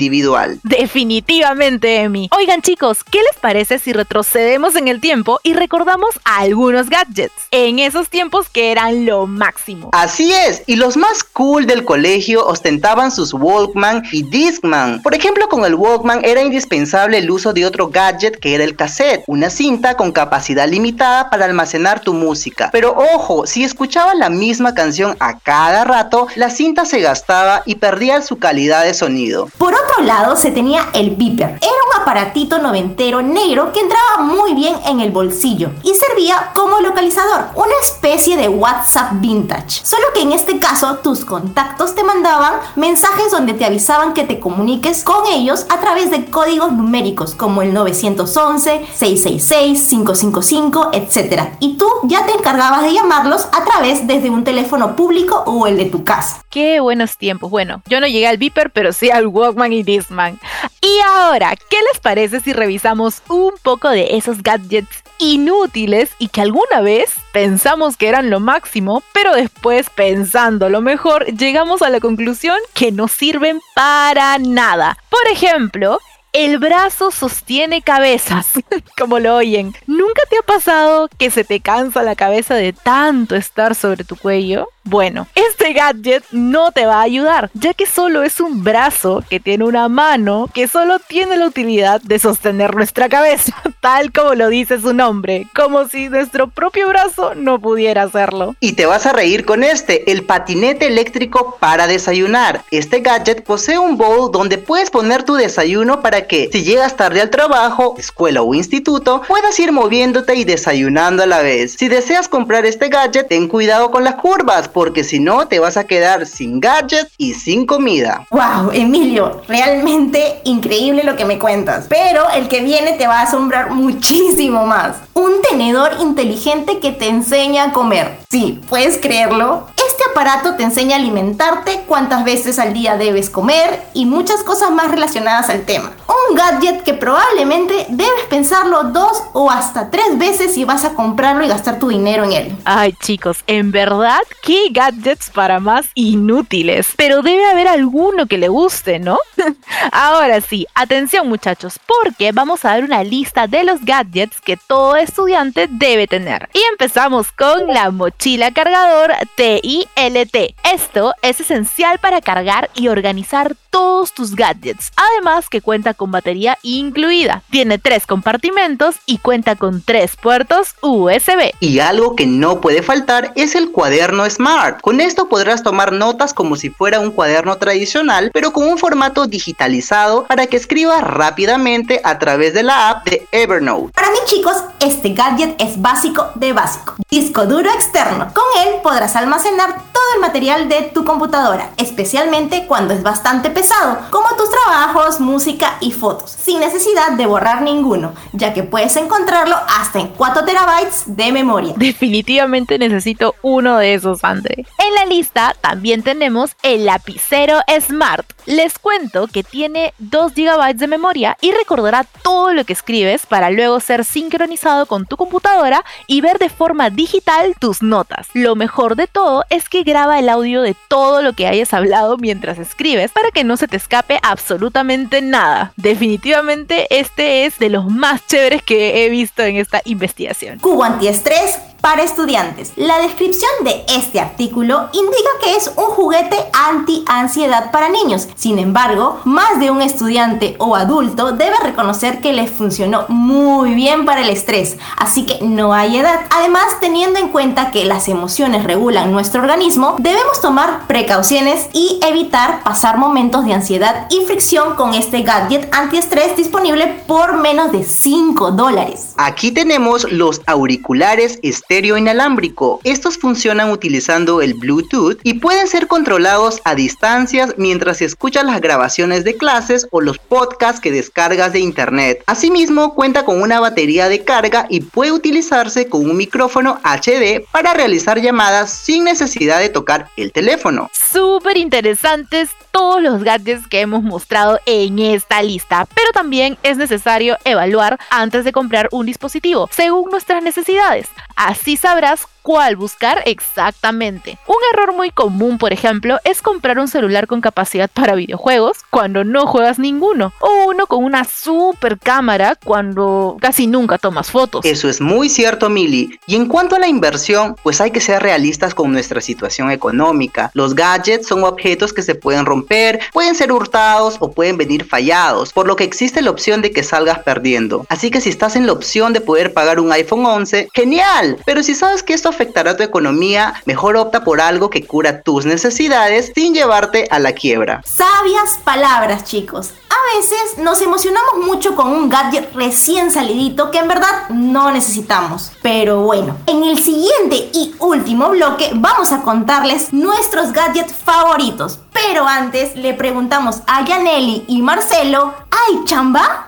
Definitivamente, 0.62 2.00
Emi. 2.00 2.28
Oigan 2.36 2.62
chicos, 2.62 3.04
¿qué 3.04 3.18
les 3.18 3.38
parece 3.40 3.78
si 3.78 3.92
retrocedemos 3.92 4.76
en 4.76 4.88
el 4.88 5.00
tiempo 5.00 5.40
y 5.42 5.54
recordamos 5.54 6.10
algunos 6.24 6.88
gadgets? 6.88 7.34
En 7.50 7.78
esos 7.78 8.08
tiempos 8.08 8.48
que 8.48 8.72
eran 8.72 9.06
lo 9.06 9.26
máximo. 9.26 9.90
Así 9.92 10.32
es, 10.32 10.62
y 10.66 10.76
los 10.76 10.96
más 10.96 11.24
cool 11.24 11.66
del 11.66 11.84
colegio 11.84 12.46
ostentaban 12.46 13.10
sus 13.10 13.34
Walkman 13.34 14.04
y 14.12 14.22
Discman. 14.22 15.02
Por 15.02 15.14
ejemplo, 15.14 15.48
con 15.48 15.64
el 15.64 15.74
Walkman 15.74 16.24
era 16.24 16.42
indispensable 16.42 17.18
el 17.18 17.30
uso 17.30 17.52
de 17.52 17.66
otro 17.66 17.88
gadget 17.88 18.38
que 18.38 18.54
era 18.54 18.64
el 18.64 18.76
cassette, 18.76 19.22
una 19.26 19.50
cinta 19.50 19.96
con 19.96 20.12
capacidad 20.12 20.68
limitada 20.68 21.30
para 21.30 21.44
almacenar 21.44 22.00
tu 22.00 22.14
música. 22.14 22.70
Pero 22.72 22.96
ojo, 22.96 23.46
si 23.46 23.64
escuchabas 23.64 24.16
la 24.16 24.30
misma 24.30 24.74
canción 24.74 25.16
a 25.20 25.38
cada 25.38 25.84
rato, 25.84 26.28
la 26.36 26.50
cinta 26.50 26.84
se 26.84 27.00
gastaba 27.00 27.62
y 27.66 27.76
perdía 27.76 28.22
su 28.22 28.38
calidad 28.38 28.84
de 28.84 28.94
sonido. 28.94 29.48
Por 29.58 29.74
otro 29.74 29.89
lado, 30.02 30.36
se 30.36 30.50
tenía 30.50 30.88
el 30.92 31.10
beeper. 31.16 31.58
Era 31.60 31.70
un 31.94 32.00
aparatito 32.00 32.58
noventero 32.58 33.22
negro 33.22 33.72
que 33.72 33.80
entraba 33.80 34.22
muy 34.22 34.54
bien 34.54 34.74
en 34.86 35.00
el 35.00 35.10
bolsillo 35.10 35.70
y 35.82 35.94
servía 35.94 36.50
como 36.54 36.80
localizador, 36.80 37.46
una 37.54 37.74
especie 37.82 38.36
de 38.36 38.48
WhatsApp 38.48 39.12
vintage. 39.14 39.84
Solo 39.84 40.06
que 40.14 40.22
en 40.22 40.32
este 40.32 40.58
caso 40.58 40.96
tus 40.96 41.24
contactos 41.24 41.94
te 41.94 42.04
mandaban 42.04 42.54
mensajes 42.76 43.30
donde 43.30 43.54
te 43.54 43.64
avisaban 43.64 44.14
que 44.14 44.24
te 44.24 44.40
comuniques 44.40 45.04
con 45.04 45.26
ellos 45.26 45.66
a 45.68 45.80
través 45.80 46.10
de 46.10 46.24
códigos 46.26 46.72
numéricos 46.72 47.34
como 47.34 47.62
el 47.62 47.74
911, 47.74 48.86
666, 48.94 49.88
555, 49.88 50.90
etc. 50.92 51.54
Y 51.60 51.76
tú 51.76 51.86
ya 52.04 52.26
te 52.26 52.32
encargabas 52.32 52.82
de 52.82 52.92
llamarlos 52.92 53.46
a 53.52 53.64
través 53.64 54.06
desde 54.06 54.30
un 54.30 54.44
teléfono 54.44 54.96
público 54.96 55.42
o 55.46 55.66
el 55.66 55.76
de 55.76 55.86
tu 55.86 56.04
casa. 56.04 56.42
Qué 56.50 56.80
buenos 56.80 57.16
tiempos. 57.16 57.48
Bueno, 57.48 57.80
yo 57.86 58.00
no 58.00 58.08
llegué 58.08 58.26
al 58.26 58.36
Viper, 58.36 58.70
pero 58.70 58.92
sí 58.92 59.10
al 59.10 59.28
Walkman 59.28 59.72
y 59.72 59.84
Disman. 59.84 60.40
Y 60.82 60.98
ahora, 61.06 61.54
¿qué 61.54 61.76
les 61.92 62.00
parece 62.00 62.40
si 62.40 62.52
revisamos 62.52 63.22
un 63.28 63.52
poco 63.62 63.88
de 63.88 64.16
esos 64.16 64.42
gadgets 64.42 65.04
inútiles 65.20 66.10
y 66.18 66.28
que 66.28 66.40
alguna 66.40 66.80
vez 66.80 67.14
pensamos 67.32 67.96
que 67.96 68.08
eran 68.08 68.30
lo 68.30 68.40
máximo, 68.40 69.02
pero 69.12 69.34
después 69.34 69.90
pensando 69.90 70.68
lo 70.68 70.80
mejor 70.80 71.26
llegamos 71.26 71.82
a 71.82 71.90
la 71.90 72.00
conclusión 72.00 72.58
que 72.74 72.90
no 72.90 73.06
sirven 73.06 73.60
para 73.76 74.38
nada. 74.38 74.98
Por 75.08 75.26
ejemplo, 75.30 76.00
el 76.32 76.58
brazo 76.58 77.10
sostiene 77.10 77.82
cabezas, 77.82 78.52
como 78.98 79.18
lo 79.18 79.36
oyen. 79.36 79.74
¿Nunca 79.86 80.22
te 80.28 80.38
ha 80.38 80.42
pasado 80.42 81.08
que 81.18 81.30
se 81.30 81.44
te 81.44 81.60
cansa 81.60 82.02
la 82.02 82.16
cabeza 82.16 82.54
de 82.54 82.72
tanto 82.72 83.36
estar 83.36 83.74
sobre 83.74 84.04
tu 84.04 84.16
cuello? 84.16 84.68
Bueno, 84.84 85.28
este 85.34 85.74
gadget 85.74 86.24
no 86.32 86.72
te 86.72 86.86
va 86.86 87.00
a 87.00 87.02
ayudar, 87.02 87.50
ya 87.52 87.74
que 87.74 87.84
solo 87.84 88.22
es 88.22 88.40
un 88.40 88.64
brazo 88.64 89.22
que 89.28 89.38
tiene 89.38 89.64
una 89.64 89.88
mano 89.90 90.48
que 90.54 90.68
solo 90.68 90.98
tiene 90.98 91.36
la 91.36 91.46
utilidad 91.46 92.00
de 92.00 92.18
sostener 92.18 92.74
nuestra 92.74 93.10
cabeza, 93.10 93.54
tal 93.80 94.10
como 94.10 94.34
lo 94.34 94.48
dice 94.48 94.80
su 94.80 94.94
nombre, 94.94 95.46
como 95.54 95.86
si 95.86 96.08
nuestro 96.08 96.48
propio 96.48 96.88
brazo 96.88 97.34
no 97.34 97.60
pudiera 97.60 98.04
hacerlo. 98.04 98.56
Y 98.58 98.72
te 98.72 98.86
vas 98.86 99.04
a 99.04 99.12
reír 99.12 99.44
con 99.44 99.64
este, 99.64 100.10
el 100.10 100.24
patinete 100.24 100.86
eléctrico 100.86 101.58
para 101.60 101.86
desayunar. 101.86 102.64
Este 102.70 103.00
gadget 103.00 103.44
posee 103.44 103.78
un 103.78 103.98
bowl 103.98 104.32
donde 104.32 104.56
puedes 104.56 104.90
poner 104.90 105.24
tu 105.24 105.34
desayuno 105.34 106.00
para 106.00 106.26
que 106.26 106.48
si 106.50 106.64
llegas 106.64 106.96
tarde 106.96 107.20
al 107.20 107.30
trabajo, 107.30 107.96
escuela 107.98 108.40
o 108.40 108.54
instituto, 108.54 109.22
puedas 109.28 109.60
ir 109.60 109.72
moviéndote 109.72 110.34
y 110.36 110.44
desayunando 110.44 111.22
a 111.22 111.26
la 111.26 111.42
vez. 111.42 111.74
Si 111.78 111.88
deseas 111.88 112.28
comprar 112.28 112.64
este 112.64 112.88
gadget, 112.88 113.28
ten 113.28 113.46
cuidado 113.46 113.90
con 113.90 114.04
las 114.04 114.14
curvas 114.14 114.69
porque 114.72 115.04
si 115.04 115.20
no 115.20 115.48
te 115.48 115.58
vas 115.58 115.76
a 115.76 115.84
quedar 115.84 116.26
sin 116.26 116.60
gadgets 116.60 117.10
y 117.18 117.34
sin 117.34 117.66
comida. 117.66 118.26
Wow, 118.30 118.70
Emilio, 118.72 119.42
realmente 119.48 120.40
increíble 120.44 121.04
lo 121.04 121.16
que 121.16 121.24
me 121.24 121.38
cuentas, 121.38 121.86
pero 121.88 122.28
el 122.30 122.48
que 122.48 122.62
viene 122.62 122.92
te 122.94 123.06
va 123.06 123.20
a 123.20 123.22
asombrar 123.22 123.70
muchísimo 123.70 124.66
más. 124.66 124.96
Un 125.14 125.42
tenedor 125.42 125.92
inteligente 126.00 126.78
que 126.78 126.92
te 126.92 127.08
enseña 127.08 127.64
a 127.64 127.72
comer. 127.72 128.18
Sí, 128.30 128.60
¿puedes 128.68 128.98
creerlo? 128.98 129.66
Este 129.76 130.04
aparato 130.10 130.54
te 130.56 130.62
enseña 130.62 130.96
a 130.96 130.98
alimentarte, 130.98 131.82
cuántas 131.86 132.24
veces 132.24 132.58
al 132.58 132.72
día 132.72 132.96
debes 132.96 133.28
comer 133.28 133.82
y 133.92 134.06
muchas 134.06 134.42
cosas 134.42 134.70
más 134.70 134.90
relacionadas 134.90 135.50
al 135.50 135.62
tema. 135.62 135.92
Un 136.30 136.36
gadget 136.36 136.82
que 136.82 136.94
probablemente 136.94 137.86
debes 137.88 138.24
pensarlo 138.28 138.84
dos 138.84 139.22
o 139.32 139.50
hasta 139.50 139.90
tres 139.90 140.16
veces 140.16 140.54
si 140.54 140.64
vas 140.64 140.84
a 140.84 140.94
comprarlo 140.94 141.44
y 141.44 141.48
gastar 141.48 141.78
tu 141.78 141.88
dinero 141.88 142.24
en 142.24 142.32
él. 142.32 142.56
Ay 142.64 142.94
chicos, 143.00 143.38
en 143.46 143.72
verdad, 143.72 144.20
qué 144.42 144.59
gadgets 144.70 145.30
para 145.30 145.60
más 145.60 145.86
inútiles. 145.94 146.88
Pero 146.96 147.22
debe 147.22 147.46
haber 147.46 147.68
alguno 147.68 148.26
que 148.26 148.38
le 148.38 148.48
guste, 148.48 148.98
¿no? 148.98 149.18
Ahora 149.92 150.40
sí, 150.40 150.66
atención 150.74 151.28
muchachos, 151.28 151.78
porque 151.86 152.32
vamos 152.32 152.64
a 152.64 152.70
dar 152.70 152.84
una 152.84 153.02
lista 153.02 153.46
de 153.46 153.64
los 153.64 153.84
gadgets 153.84 154.40
que 154.40 154.56
todo 154.56 154.96
estudiante 154.96 155.68
debe 155.70 156.06
tener. 156.06 156.48
Y 156.52 156.60
empezamos 156.70 157.32
con 157.32 157.66
la 157.68 157.90
mochila 157.90 158.52
cargador 158.52 159.12
TILT. 159.36 160.54
Esto 160.72 161.14
es 161.22 161.40
esencial 161.40 161.98
para 161.98 162.20
cargar 162.20 162.70
y 162.74 162.88
organizar 162.88 163.56
todos 163.70 164.12
tus 164.12 164.34
gadgets. 164.34 164.92
Además 164.96 165.48
que 165.48 165.60
cuenta 165.60 165.94
con 165.94 166.10
batería 166.10 166.58
incluida. 166.62 167.42
Tiene 167.50 167.78
tres 167.78 168.06
compartimentos 168.06 168.96
y 169.06 169.18
cuenta 169.18 169.56
con 169.56 169.82
tres 169.82 170.16
puertos 170.16 170.74
USB. 170.82 171.52
Y 171.60 171.78
algo 171.78 172.16
que 172.16 172.26
no 172.26 172.60
puede 172.60 172.82
faltar 172.82 173.32
es 173.36 173.54
el 173.54 173.70
cuaderno 173.70 174.28
Smart. 174.28 174.49
Con 174.82 175.00
esto 175.00 175.28
podrás 175.28 175.62
tomar 175.62 175.92
notas 175.92 176.34
como 176.34 176.56
si 176.56 176.70
fuera 176.70 177.00
un 177.00 177.12
cuaderno 177.12 177.56
tradicional, 177.58 178.30
pero 178.32 178.52
con 178.52 178.66
un 178.66 178.78
formato 178.78 179.26
digitalizado 179.26 180.24
para 180.24 180.46
que 180.46 180.56
escribas 180.56 181.02
rápidamente 181.02 182.00
a 182.02 182.18
través 182.18 182.52
de 182.52 182.64
la 182.64 182.90
app 182.90 183.04
de 183.08 183.28
Evernote. 183.30 183.92
Para 183.92 184.10
mí 184.10 184.18
chicos, 184.26 184.56
este 184.80 185.10
gadget 185.14 185.54
es 185.60 185.80
básico 185.80 186.30
de 186.34 186.52
básico. 186.52 186.94
Disco 187.10 187.46
duro 187.46 187.70
externo. 187.70 188.32
Con 188.34 188.44
él 188.66 188.74
podrás 188.82 189.16
almacenar 189.16 189.74
todo 189.92 190.04
el 190.14 190.20
material 190.20 190.68
de 190.68 190.82
tu 190.82 191.04
computadora, 191.04 191.70
especialmente 191.76 192.66
cuando 192.66 192.92
es 192.94 193.02
bastante 193.02 193.50
pesado, 193.50 193.98
como 194.10 194.28
tus 194.36 194.50
trabajos, 194.50 195.20
música 195.20 195.76
y 195.80 195.92
fotos, 195.92 196.30
sin 196.30 196.60
necesidad 196.60 197.12
de 197.12 197.26
borrar 197.26 197.62
ninguno, 197.62 198.14
ya 198.32 198.52
que 198.52 198.62
puedes 198.62 198.96
encontrarlo 198.96 199.56
hasta 199.78 200.00
en 200.00 200.08
4 200.08 200.44
terabytes 200.44 201.04
de 201.06 201.32
memoria. 201.32 201.74
Definitivamente 201.76 202.78
necesito 202.78 203.34
uno 203.42 203.78
de 203.78 203.94
esos, 203.94 204.24
En 204.48 204.94
la 204.94 205.04
lista 205.06 205.54
también 205.60 206.02
tenemos 206.02 206.52
el 206.62 206.86
lapicero 206.86 207.60
Smart. 207.80 208.26
Les 208.46 208.78
cuento 208.78 209.26
que 209.26 209.42
tiene 209.42 209.92
2 209.98 210.34
GB 210.34 210.74
de 210.74 210.86
memoria 210.86 211.36
y 211.40 211.52
recordará 211.52 212.04
todo 212.22 212.52
lo 212.52 212.64
que 212.64 212.72
escribes 212.72 213.26
para 213.26 213.50
luego 213.50 213.80
ser 213.80 214.04
sincronizado 214.04 214.86
con 214.86 215.06
tu 215.06 215.16
computadora 215.16 215.84
y 216.06 216.20
ver 216.20 216.38
de 216.38 216.48
forma 216.48 216.90
digital 216.90 217.54
tus 217.58 217.82
notas. 217.82 218.28
Lo 218.34 218.56
mejor 218.56 218.96
de 218.96 219.06
todo 219.06 219.44
es 219.50 219.68
que 219.68 219.82
graba 219.82 220.18
el 220.18 220.28
audio 220.28 220.62
de 220.62 220.74
todo 220.88 221.22
lo 221.22 221.34
que 221.34 221.46
hayas 221.46 221.74
hablado 221.74 222.16
mientras 222.16 222.58
escribes 222.58 223.12
para 223.12 223.30
que 223.30 223.44
no 223.44 223.56
se 223.56 223.68
te 223.68 223.76
escape 223.76 224.18
absolutamente 224.22 225.22
nada. 225.22 225.72
Definitivamente 225.76 226.86
este 226.90 227.44
es 227.44 227.58
de 227.58 227.68
los 227.68 227.86
más 227.86 228.26
chéveres 228.26 228.62
que 228.62 229.04
he 229.04 229.10
visto 229.10 229.42
en 229.42 229.56
esta 229.56 229.82
investigación. 229.84 230.58
Cubo 230.58 230.84
antiestrés 230.84 231.58
para 231.80 232.02
estudiantes. 232.02 232.72
La 232.76 232.98
descripción 232.98 233.50
de 233.64 233.84
este 233.88 234.20
artículo 234.20 234.88
indica 234.92 235.30
que 235.42 235.56
es 235.56 235.72
un 235.76 235.84
juguete 235.84 236.36
anti-ansiedad 236.52 237.70
para 237.70 237.88
niños. 237.88 238.28
Sin 238.34 238.58
embargo, 238.58 239.20
más 239.24 239.58
de 239.60 239.70
un 239.70 239.82
estudiante 239.82 240.56
o 240.58 240.76
adulto 240.76 241.32
debe 241.32 241.56
reconocer 241.62 242.20
que 242.20 242.32
les 242.32 242.50
funcionó 242.50 243.06
muy 243.08 243.74
bien 243.74 244.04
para 244.04 244.22
el 244.22 244.30
estrés, 244.30 244.76
así 244.96 245.26
que 245.26 245.38
no 245.42 245.72
hay 245.72 245.98
edad. 245.98 246.20
Además, 246.30 246.66
teniendo 246.80 247.18
en 247.18 247.28
cuenta 247.28 247.70
que 247.70 247.84
las 247.84 248.08
emociones 248.08 248.64
regulan 248.64 249.12
nuestro 249.12 249.40
organismo, 249.40 249.96
debemos 249.98 250.40
tomar 250.40 250.86
precauciones 250.86 251.68
y 251.72 252.00
evitar 252.06 252.62
pasar 252.62 252.98
momentos 252.98 253.44
de 253.44 253.54
ansiedad 253.54 254.06
y 254.10 254.24
fricción 254.26 254.74
con 254.76 254.94
este 254.94 255.22
gadget 255.22 255.68
antiestrés 255.74 256.36
disponible 256.36 257.02
por 257.06 257.38
menos 257.38 257.72
de 257.72 257.84
5 257.84 258.52
dólares. 258.52 259.14
Aquí 259.16 259.52
tenemos 259.52 260.10
los 260.10 260.40
auriculares 260.46 261.38
inalámbrico. 261.70 262.80
Estos 262.84 263.16
funcionan 263.16 263.70
utilizando 263.70 264.42
el 264.42 264.54
Bluetooth 264.54 265.18
y 265.22 265.34
pueden 265.34 265.68
ser 265.68 265.86
controlados 265.86 266.60
a 266.64 266.74
distancias 266.74 267.54
mientras 267.56 268.02
escuchas 268.02 268.44
las 268.44 268.60
grabaciones 268.60 269.24
de 269.24 269.36
clases 269.36 269.86
o 269.90 270.00
los 270.00 270.18
podcasts 270.18 270.80
que 270.80 270.90
descargas 270.90 271.52
de 271.52 271.60
internet. 271.60 272.22
Asimismo, 272.26 272.94
cuenta 272.94 273.24
con 273.24 273.40
una 273.40 273.60
batería 273.60 274.08
de 274.08 274.24
carga 274.24 274.66
y 274.68 274.80
puede 274.80 275.12
utilizarse 275.12 275.88
con 275.88 276.08
un 276.08 276.16
micrófono 276.16 276.80
HD 276.82 277.44
para 277.52 277.72
realizar 277.72 278.20
llamadas 278.20 278.72
sin 278.72 279.04
necesidad 279.04 279.60
de 279.60 279.68
tocar 279.68 280.08
el 280.16 280.32
teléfono. 280.32 280.90
Súper 280.92 281.56
interesantes 281.56 282.50
todos 282.72 283.02
los 283.02 283.22
gadgets 283.22 283.66
que 283.66 283.80
hemos 283.80 284.02
mostrado 284.02 284.58
en 284.66 284.98
esta 284.98 285.42
lista, 285.42 285.86
pero 285.94 286.10
también 286.12 286.56
es 286.62 286.76
necesario 286.76 287.36
evaluar 287.44 287.98
antes 288.10 288.44
de 288.44 288.52
comprar 288.52 288.88
un 288.92 289.06
dispositivo 289.06 289.68
según 289.72 290.10
nuestras 290.10 290.42
necesidades. 290.42 291.08
Así 291.42 291.78
sabrás 291.78 292.28
cuál 292.42 292.76
buscar 292.76 293.22
exactamente. 293.26 294.38
Un 294.46 294.56
error 294.72 294.94
muy 294.94 295.10
común, 295.10 295.58
por 295.58 295.72
ejemplo, 295.72 296.18
es 296.24 296.42
comprar 296.42 296.78
un 296.78 296.88
celular 296.88 297.26
con 297.26 297.40
capacidad 297.40 297.90
para 297.92 298.14
videojuegos 298.14 298.78
cuando 298.90 299.24
no 299.24 299.46
juegas 299.46 299.78
ninguno, 299.78 300.32
o 300.40 300.66
uno 300.68 300.86
con 300.86 301.04
una 301.04 301.24
super 301.24 301.98
cámara 301.98 302.56
cuando 302.62 303.36
casi 303.40 303.66
nunca 303.66 303.98
tomas 303.98 304.30
fotos. 304.30 304.64
Eso 304.64 304.88
es 304.88 305.00
muy 305.00 305.28
cierto, 305.28 305.68
Mili. 305.70 306.18
Y 306.26 306.36
en 306.36 306.46
cuanto 306.46 306.76
a 306.76 306.78
la 306.78 306.88
inversión, 306.88 307.56
pues 307.62 307.80
hay 307.80 307.90
que 307.90 308.00
ser 308.00 308.22
realistas 308.22 308.74
con 308.74 308.92
nuestra 308.92 309.20
situación 309.20 309.70
económica. 309.70 310.50
Los 310.54 310.74
gadgets 310.74 311.26
son 311.26 311.44
objetos 311.44 311.92
que 311.92 312.02
se 312.02 312.14
pueden 312.14 312.46
romper, 312.46 313.00
pueden 313.12 313.34
ser 313.34 313.52
hurtados 313.52 314.16
o 314.20 314.32
pueden 314.32 314.56
venir 314.56 314.84
fallados, 314.84 315.52
por 315.52 315.66
lo 315.66 315.76
que 315.76 315.84
existe 315.84 316.22
la 316.22 316.30
opción 316.30 316.62
de 316.62 316.72
que 316.72 316.82
salgas 316.82 317.20
perdiendo. 317.20 317.86
Así 317.88 318.10
que 318.10 318.20
si 318.20 318.30
estás 318.30 318.56
en 318.56 318.66
la 318.66 318.72
opción 318.72 319.12
de 319.12 319.20
poder 319.20 319.52
pagar 319.52 319.80
un 319.80 319.92
iPhone 319.92 320.26
11, 320.26 320.68
genial. 320.72 321.38
Pero 321.44 321.62
si 321.62 321.74
sabes 321.74 322.02
que 322.02 322.14
esto 322.14 322.29
afectará 322.30 322.76
tu 322.76 322.82
economía, 322.82 323.54
mejor 323.66 323.96
opta 323.96 324.24
por 324.24 324.40
algo 324.40 324.70
que 324.70 324.86
cura 324.86 325.22
tus 325.22 325.44
necesidades 325.44 326.32
sin 326.34 326.54
llevarte 326.54 327.06
a 327.10 327.18
la 327.18 327.32
quiebra. 327.32 327.82
Sabias 327.84 328.58
palabras, 328.64 329.24
chicos. 329.24 329.72
A 329.90 330.16
veces 330.16 330.58
nos 330.58 330.80
emocionamos 330.80 331.44
mucho 331.44 331.74
con 331.74 331.88
un 331.88 332.08
gadget 332.08 332.54
recién 332.54 333.10
salidito 333.10 333.70
que 333.70 333.78
en 333.78 333.88
verdad 333.88 334.28
no 334.30 334.70
necesitamos. 334.70 335.52
Pero 335.62 336.02
bueno, 336.02 336.36
en 336.46 336.64
el 336.64 336.78
siguiente 336.78 337.50
y 337.52 337.74
último 337.78 338.30
bloque 338.30 338.70
vamos 338.74 339.12
a 339.12 339.22
contarles 339.22 339.92
nuestros 339.92 340.52
gadgets 340.52 340.92
favoritos. 340.92 341.80
Pero 341.92 342.26
antes 342.26 342.76
le 342.76 342.94
preguntamos 342.94 343.62
a 343.66 343.84
Yaneli 343.84 344.44
y 344.48 344.62
Marcelo, 344.62 345.34
¿hay 345.50 345.84
chamba? 345.84 346.46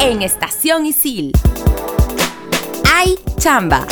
En 0.00 0.22
Estación 0.22 0.86
Isil. 0.86 1.32
Hay 2.94 3.18
chamba. 3.38 3.86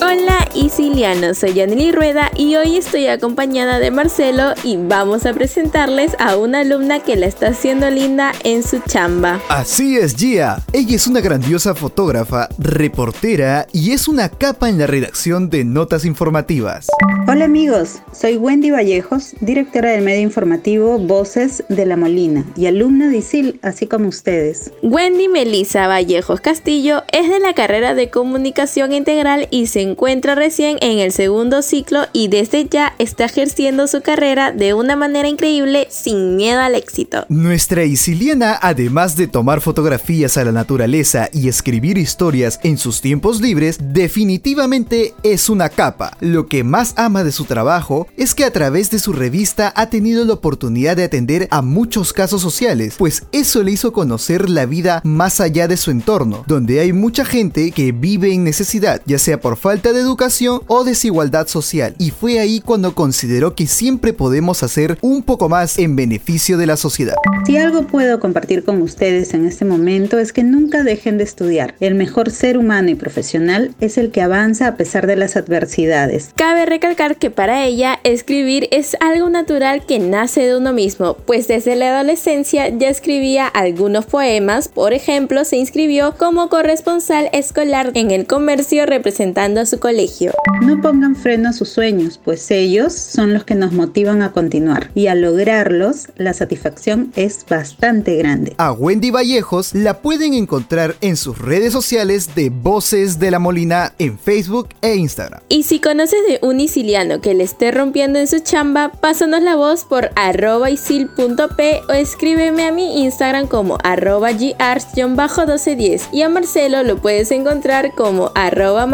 Hola 0.00 0.48
Isiliano, 0.54 1.34
soy 1.34 1.54
Yaneli 1.54 1.90
Rueda 1.90 2.30
y 2.36 2.54
hoy 2.54 2.76
estoy 2.76 3.08
acompañada 3.08 3.80
de 3.80 3.90
Marcelo 3.90 4.54
y 4.62 4.76
vamos 4.76 5.26
a 5.26 5.32
presentarles 5.32 6.12
a 6.20 6.36
una 6.36 6.60
alumna 6.60 7.00
que 7.00 7.16
la 7.16 7.26
está 7.26 7.48
haciendo 7.48 7.90
linda 7.90 8.32
en 8.44 8.62
su 8.62 8.78
chamba. 8.78 9.40
Así 9.48 9.96
es 9.96 10.14
Gia, 10.14 10.62
ella 10.72 10.94
es 10.94 11.08
una 11.08 11.20
grandiosa 11.20 11.74
fotógrafa, 11.74 12.48
reportera 12.58 13.66
y 13.72 13.90
es 13.90 14.06
una 14.06 14.28
capa 14.28 14.68
en 14.68 14.78
la 14.78 14.86
redacción 14.86 15.50
de 15.50 15.64
notas 15.64 16.04
informativas. 16.04 16.86
Hola 17.26 17.46
amigos, 17.46 18.00
soy 18.12 18.36
Wendy 18.36 18.70
Vallejos, 18.70 19.34
directora 19.40 19.90
del 19.90 20.04
medio 20.04 20.22
informativo 20.22 20.98
Voces 20.98 21.64
de 21.68 21.86
la 21.86 21.96
Molina 21.96 22.44
y 22.56 22.66
alumna 22.66 23.08
de 23.08 23.18
ISIL, 23.18 23.58
así 23.62 23.88
como 23.88 24.08
ustedes. 24.08 24.70
Wendy 24.82 25.26
Melisa 25.28 25.88
Vallejos 25.88 26.40
Castillo 26.40 27.02
es 27.12 27.28
de 27.28 27.40
la 27.40 27.52
carrera 27.52 27.94
de 27.94 28.10
comunicación 28.10 28.92
integral 28.92 29.48
y 29.50 29.66
se 29.66 29.87
encuentra 29.90 30.34
recién 30.34 30.78
en 30.80 30.98
el 30.98 31.12
segundo 31.12 31.62
ciclo 31.62 32.00
y 32.12 32.28
desde 32.28 32.66
ya 32.66 32.94
está 32.98 33.24
ejerciendo 33.24 33.86
su 33.86 34.02
carrera 34.02 34.52
de 34.52 34.74
una 34.74 34.96
manera 34.96 35.28
increíble 35.28 35.88
sin 35.90 36.36
miedo 36.36 36.60
al 36.60 36.74
éxito. 36.74 37.24
Nuestra 37.28 37.84
Isiliana, 37.84 38.58
además 38.60 39.16
de 39.16 39.26
tomar 39.26 39.60
fotografías 39.60 40.36
a 40.36 40.44
la 40.44 40.52
naturaleza 40.52 41.28
y 41.32 41.48
escribir 41.48 41.98
historias 41.98 42.60
en 42.62 42.78
sus 42.78 43.00
tiempos 43.00 43.40
libres, 43.40 43.78
definitivamente 43.80 45.14
es 45.22 45.48
una 45.48 45.68
capa. 45.68 46.16
Lo 46.20 46.46
que 46.46 46.64
más 46.64 46.94
ama 46.96 47.24
de 47.24 47.32
su 47.32 47.44
trabajo 47.44 48.06
es 48.16 48.34
que 48.34 48.44
a 48.44 48.52
través 48.52 48.90
de 48.90 48.98
su 48.98 49.12
revista 49.12 49.72
ha 49.74 49.90
tenido 49.90 50.24
la 50.24 50.34
oportunidad 50.34 50.96
de 50.96 51.04
atender 51.04 51.48
a 51.50 51.62
muchos 51.62 52.12
casos 52.12 52.42
sociales, 52.42 52.94
pues 52.98 53.24
eso 53.32 53.62
le 53.62 53.72
hizo 53.72 53.92
conocer 53.92 54.50
la 54.50 54.66
vida 54.66 55.00
más 55.04 55.40
allá 55.40 55.68
de 55.68 55.76
su 55.76 55.90
entorno, 55.90 56.44
donde 56.46 56.80
hay 56.80 56.92
mucha 56.92 57.24
gente 57.24 57.70
que 57.70 57.92
vive 57.92 58.32
en 58.32 58.44
necesidad, 58.44 59.00
ya 59.06 59.18
sea 59.18 59.40
por 59.40 59.56
falta 59.56 59.77
de 59.82 60.00
educación 60.00 60.60
o 60.66 60.84
desigualdad 60.84 61.46
social. 61.46 61.94
Y 61.98 62.10
fue 62.10 62.40
ahí 62.40 62.60
cuando 62.60 62.94
consideró 62.94 63.54
que 63.54 63.66
siempre 63.66 64.12
podemos 64.12 64.62
hacer 64.62 64.98
un 65.00 65.22
poco 65.22 65.48
más 65.48 65.78
en 65.78 65.94
beneficio 65.96 66.58
de 66.58 66.66
la 66.66 66.76
sociedad. 66.76 67.14
Si 67.46 67.56
algo 67.56 67.86
puedo 67.86 68.18
compartir 68.20 68.64
con 68.64 68.82
ustedes 68.82 69.32
en 69.34 69.46
este 69.46 69.64
momento 69.64 70.18
es 70.18 70.32
que 70.32 70.42
nunca 70.42 70.82
dejen 70.82 71.16
de 71.16 71.24
estudiar. 71.24 71.74
El 71.80 71.94
mejor 71.94 72.30
ser 72.30 72.58
humano 72.58 72.90
y 72.90 72.94
profesional 72.94 73.74
es 73.80 73.96
el 73.98 74.10
que 74.10 74.20
avanza 74.20 74.66
a 74.66 74.76
pesar 74.76 75.06
de 75.06 75.16
las 75.16 75.36
adversidades. 75.36 76.30
Cabe 76.34 76.66
recalcar 76.66 77.16
que 77.16 77.30
para 77.30 77.64
ella 77.64 78.00
escribir 78.04 78.68
es 78.70 78.96
algo 79.00 79.30
natural 79.30 79.86
que 79.86 79.98
nace 79.98 80.42
de 80.42 80.56
uno 80.56 80.72
mismo, 80.72 81.14
pues 81.14 81.48
desde 81.48 81.76
la 81.76 81.94
adolescencia 81.94 82.68
ya 82.68 82.88
escribía 82.88 83.46
algunos 83.46 84.06
poemas, 84.06 84.68
por 84.68 84.92
ejemplo 84.92 85.44
se 85.44 85.56
inscribió 85.56 86.16
como 86.16 86.48
corresponsal 86.48 87.28
escolar 87.32 87.92
en 87.94 88.10
el 88.10 88.26
comercio 88.26 88.86
representando 88.86 89.60
a 89.60 89.66
su 89.68 89.78
colegio. 89.78 90.32
No 90.62 90.80
pongan 90.80 91.14
freno 91.14 91.50
a 91.50 91.52
sus 91.52 91.68
sueños, 91.68 92.18
pues 92.22 92.50
ellos 92.50 92.92
son 92.92 93.32
los 93.32 93.44
que 93.44 93.54
nos 93.54 93.72
motivan 93.72 94.22
a 94.22 94.32
continuar 94.32 94.90
y 94.94 95.06
al 95.06 95.20
lograrlos 95.20 96.08
la 96.16 96.32
satisfacción 96.34 97.12
es 97.14 97.44
bastante 97.48 98.16
grande. 98.16 98.54
A 98.58 98.72
Wendy 98.72 99.10
Vallejos 99.10 99.74
la 99.74 100.00
pueden 100.00 100.34
encontrar 100.34 100.96
en 101.00 101.16
sus 101.16 101.38
redes 101.38 101.72
sociales 101.72 102.34
de 102.34 102.50
Voces 102.50 103.18
de 103.18 103.30
la 103.30 103.38
Molina 103.38 103.92
en 103.98 104.18
Facebook 104.18 104.70
e 104.80 104.96
Instagram. 104.96 105.40
Y 105.48 105.62
si 105.64 105.80
conoces 105.80 106.18
de 106.28 106.38
un 106.42 106.60
isiliano 106.60 107.20
que 107.20 107.34
le 107.34 107.44
esté 107.44 107.70
rompiendo 107.70 108.18
en 108.18 108.26
su 108.26 108.40
chamba, 108.40 108.92
pásanos 109.00 109.42
la 109.42 109.56
voz 109.56 109.84
por 109.84 110.10
arroba 110.16 110.70
isil.p 110.70 111.82
o 111.88 111.92
escríbeme 111.92 112.66
a 112.66 112.72
mi 112.72 113.02
Instagram 113.02 113.46
como 113.46 113.78
arroba 113.84 114.30
gars-1210 114.32 116.08
y 116.12 116.22
a 116.22 116.28
Marcelo 116.28 116.82
lo 116.82 116.96
puedes 116.98 117.30
encontrar 117.30 117.94
como 117.94 118.32
arroba 118.34 118.86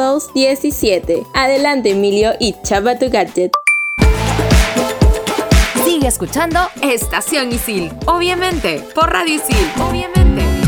marcelo 0.00 0.32
17. 0.34 1.26
Adelante 1.34 1.90
Emilio 1.90 2.32
y 2.40 2.54
chapa 2.62 2.98
tu 2.98 3.10
gadget. 3.10 3.52
Sigue 5.84 6.08
escuchando 6.08 6.60
Estación 6.82 7.52
Isil, 7.52 7.92
obviamente, 8.06 8.82
por 8.94 9.10
Radio 9.10 9.34
Isil, 9.34 9.66
obviamente. 9.80 10.59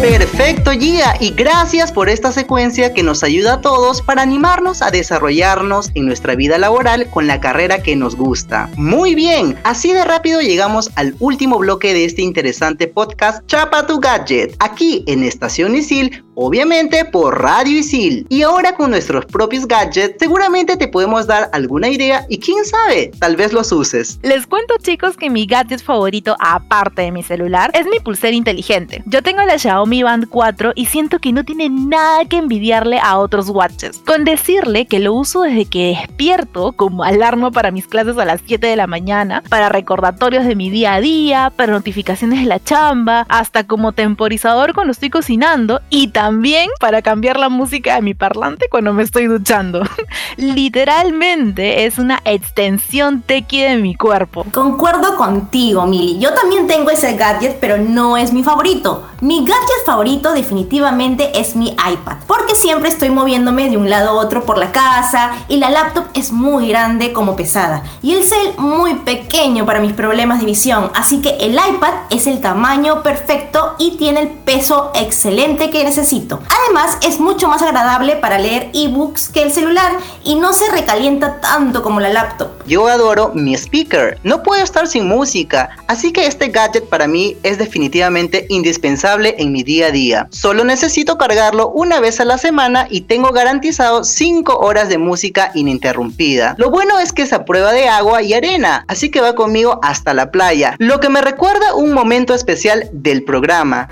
Perfecto, 0.00 0.72
Gia, 0.72 1.14
y 1.20 1.30
gracias 1.30 1.92
por 1.92 2.08
esta 2.08 2.32
secuencia 2.32 2.92
que 2.92 3.04
nos 3.04 3.22
ayuda 3.22 3.54
a 3.54 3.60
todos 3.60 4.02
para 4.02 4.22
animarnos 4.22 4.82
a 4.82 4.90
desarrollarnos 4.90 5.92
en 5.94 6.06
nuestra 6.06 6.34
vida 6.34 6.58
laboral 6.58 7.08
con 7.10 7.28
la 7.28 7.40
carrera 7.40 7.84
que 7.84 7.94
nos 7.94 8.16
gusta. 8.16 8.68
Muy 8.76 9.14
bien, 9.14 9.56
así 9.62 9.92
de 9.92 10.04
rápido 10.04 10.40
llegamos 10.40 10.90
al 10.96 11.14
último 11.20 11.58
bloque 11.58 11.94
de 11.94 12.04
este 12.04 12.22
interesante 12.22 12.88
podcast 12.88 13.46
Chapa 13.46 13.86
tu 13.86 14.00
Gadget, 14.00 14.56
aquí 14.58 15.04
en 15.06 15.22
Estación 15.22 15.76
Isil, 15.76 16.24
obviamente 16.34 17.04
por 17.04 17.40
Radio 17.40 17.78
Isil. 17.78 18.26
Y 18.28 18.42
ahora 18.42 18.74
con 18.74 18.90
nuestros 18.90 19.24
propios 19.26 19.68
gadgets, 19.68 20.16
seguramente 20.18 20.76
te 20.76 20.88
podemos 20.88 21.28
dar 21.28 21.48
alguna 21.52 21.88
idea 21.88 22.26
y 22.28 22.38
quién 22.38 22.64
sabe, 22.64 23.12
tal 23.20 23.36
vez 23.36 23.52
los 23.52 23.70
uses. 23.70 24.18
Les 24.22 24.48
cuento 24.48 24.74
chicos 24.82 25.16
que 25.16 25.30
mi 25.30 25.46
gadget 25.46 25.80
favorito, 25.80 26.36
aparte 26.40 27.02
de 27.02 27.12
mi 27.12 27.22
celular, 27.22 27.70
es 27.74 27.86
mi 27.86 28.00
pulsera 28.00 28.34
inteligente. 28.34 29.04
Yo 29.06 29.22
tengo 29.22 29.42
la 29.42 29.58
Xiaomi 29.58 29.81
mi 29.86 30.02
Band 30.02 30.28
4 30.28 30.72
y 30.74 30.86
siento 30.86 31.18
que 31.18 31.32
no 31.32 31.44
tiene 31.44 31.68
nada 31.68 32.24
que 32.24 32.36
envidiarle 32.36 32.98
a 32.98 33.18
otros 33.18 33.48
watches. 33.48 34.02
Con 34.06 34.24
decirle 34.24 34.86
que 34.86 35.00
lo 35.00 35.14
uso 35.14 35.42
desde 35.42 35.66
que 35.66 35.96
despierto 35.98 36.72
como 36.72 37.04
alarma 37.04 37.50
para 37.50 37.70
mis 37.70 37.86
clases 37.86 38.18
a 38.18 38.24
las 38.24 38.40
7 38.46 38.66
de 38.66 38.76
la 38.76 38.86
mañana, 38.86 39.42
para 39.48 39.68
recordatorios 39.68 40.44
de 40.44 40.56
mi 40.56 40.70
día 40.70 40.94
a 40.94 41.00
día, 41.00 41.52
para 41.54 41.72
notificaciones 41.72 42.40
de 42.40 42.46
la 42.46 42.62
chamba, 42.62 43.26
hasta 43.28 43.66
como 43.66 43.92
temporizador 43.92 44.74
cuando 44.74 44.92
estoy 44.92 45.10
cocinando 45.10 45.80
y 45.90 46.08
también 46.08 46.70
para 46.80 47.02
cambiar 47.02 47.38
la 47.38 47.48
música 47.48 47.94
de 47.96 48.02
mi 48.02 48.14
parlante 48.14 48.68
cuando 48.70 48.92
me 48.92 49.02
estoy 49.02 49.26
duchando. 49.26 49.82
Literalmente 50.36 51.84
es 51.86 51.98
una 51.98 52.20
extensión 52.24 53.22
tequi 53.22 53.62
de 53.62 53.76
mi 53.76 53.94
cuerpo. 53.94 54.44
Concuerdo 54.52 55.16
contigo, 55.16 55.86
Mili. 55.86 56.18
Yo 56.18 56.32
también 56.34 56.66
tengo 56.66 56.90
ese 56.90 57.16
gadget, 57.16 57.58
pero 57.60 57.78
no 57.78 58.16
es 58.16 58.32
mi 58.32 58.42
favorito. 58.42 59.08
Mi 59.20 59.40
gadget 59.40 59.71
favorito 59.84 60.32
definitivamente 60.32 61.38
es 61.38 61.56
mi 61.56 61.70
iPad, 61.70 62.18
porque 62.26 62.54
siempre 62.54 62.88
estoy 62.88 63.10
moviéndome 63.10 63.68
de 63.68 63.76
un 63.76 63.90
lado 63.90 64.10
a 64.10 64.12
otro 64.14 64.44
por 64.44 64.58
la 64.58 64.72
casa 64.72 65.32
y 65.48 65.56
la 65.56 65.70
laptop 65.70 66.04
es 66.14 66.32
muy 66.32 66.68
grande 66.68 67.12
como 67.12 67.36
pesada 67.36 67.82
y 68.02 68.14
el 68.14 68.24
cel 68.24 68.54
muy 68.58 68.94
pequeño 68.94 69.66
para 69.66 69.80
mis 69.80 69.92
problemas 69.92 70.40
de 70.40 70.46
visión, 70.46 70.90
así 70.94 71.20
que 71.20 71.36
el 71.40 71.52
iPad 71.52 71.94
es 72.10 72.26
el 72.26 72.40
tamaño 72.40 73.02
perfecto 73.02 73.74
y 73.78 73.96
tiene 73.96 74.20
el 74.20 74.28
peso 74.28 74.90
excelente 74.94 75.70
que 75.70 75.84
necesito. 75.84 76.40
Además 76.64 76.98
es 77.02 77.20
mucho 77.20 77.48
más 77.48 77.62
agradable 77.62 78.16
para 78.16 78.38
leer 78.38 78.70
ebooks 78.72 79.28
que 79.28 79.42
el 79.42 79.52
celular 79.52 79.92
y 80.24 80.36
no 80.36 80.52
se 80.52 80.70
recalienta 80.70 81.40
tanto 81.40 81.82
como 81.82 82.00
la 82.00 82.10
laptop. 82.10 82.48
Yo 82.66 82.86
adoro 82.86 83.32
mi 83.34 83.54
speaker, 83.54 84.18
no 84.22 84.42
puedo 84.42 84.62
estar 84.62 84.86
sin 84.86 85.08
música, 85.08 85.70
así 85.86 86.12
que 86.12 86.26
este 86.26 86.48
gadget 86.48 86.88
para 86.88 87.06
mí 87.06 87.36
es 87.42 87.58
definitivamente 87.58 88.46
indispensable 88.48 89.34
en 89.38 89.52
mi 89.52 89.61
día 89.64 89.86
a 89.86 89.90
día. 89.90 90.28
Solo 90.30 90.64
necesito 90.64 91.18
cargarlo 91.18 91.70
una 91.70 92.00
vez 92.00 92.20
a 92.20 92.24
la 92.24 92.38
semana 92.38 92.86
y 92.88 93.02
tengo 93.02 93.32
garantizado 93.32 94.04
5 94.04 94.58
horas 94.58 94.88
de 94.88 94.98
música 94.98 95.50
ininterrumpida. 95.54 96.54
Lo 96.58 96.70
bueno 96.70 96.98
es 96.98 97.12
que 97.12 97.22
es 97.22 97.32
a 97.32 97.44
prueba 97.44 97.72
de 97.72 97.88
agua 97.88 98.22
y 98.22 98.34
arena, 98.34 98.84
así 98.88 99.10
que 99.10 99.20
va 99.20 99.34
conmigo 99.34 99.80
hasta 99.82 100.14
la 100.14 100.30
playa, 100.30 100.76
lo 100.78 101.00
que 101.00 101.08
me 101.08 101.20
recuerda 101.20 101.74
un 101.74 101.92
momento 101.92 102.34
especial 102.34 102.88
del 102.92 103.24
programa. 103.24 103.88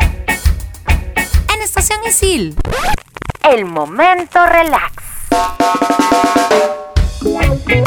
En 1.54 1.62
Estación 1.62 2.00
Isil. 2.06 2.54
El 3.48 3.64
momento 3.64 4.46
relax. 4.46 4.92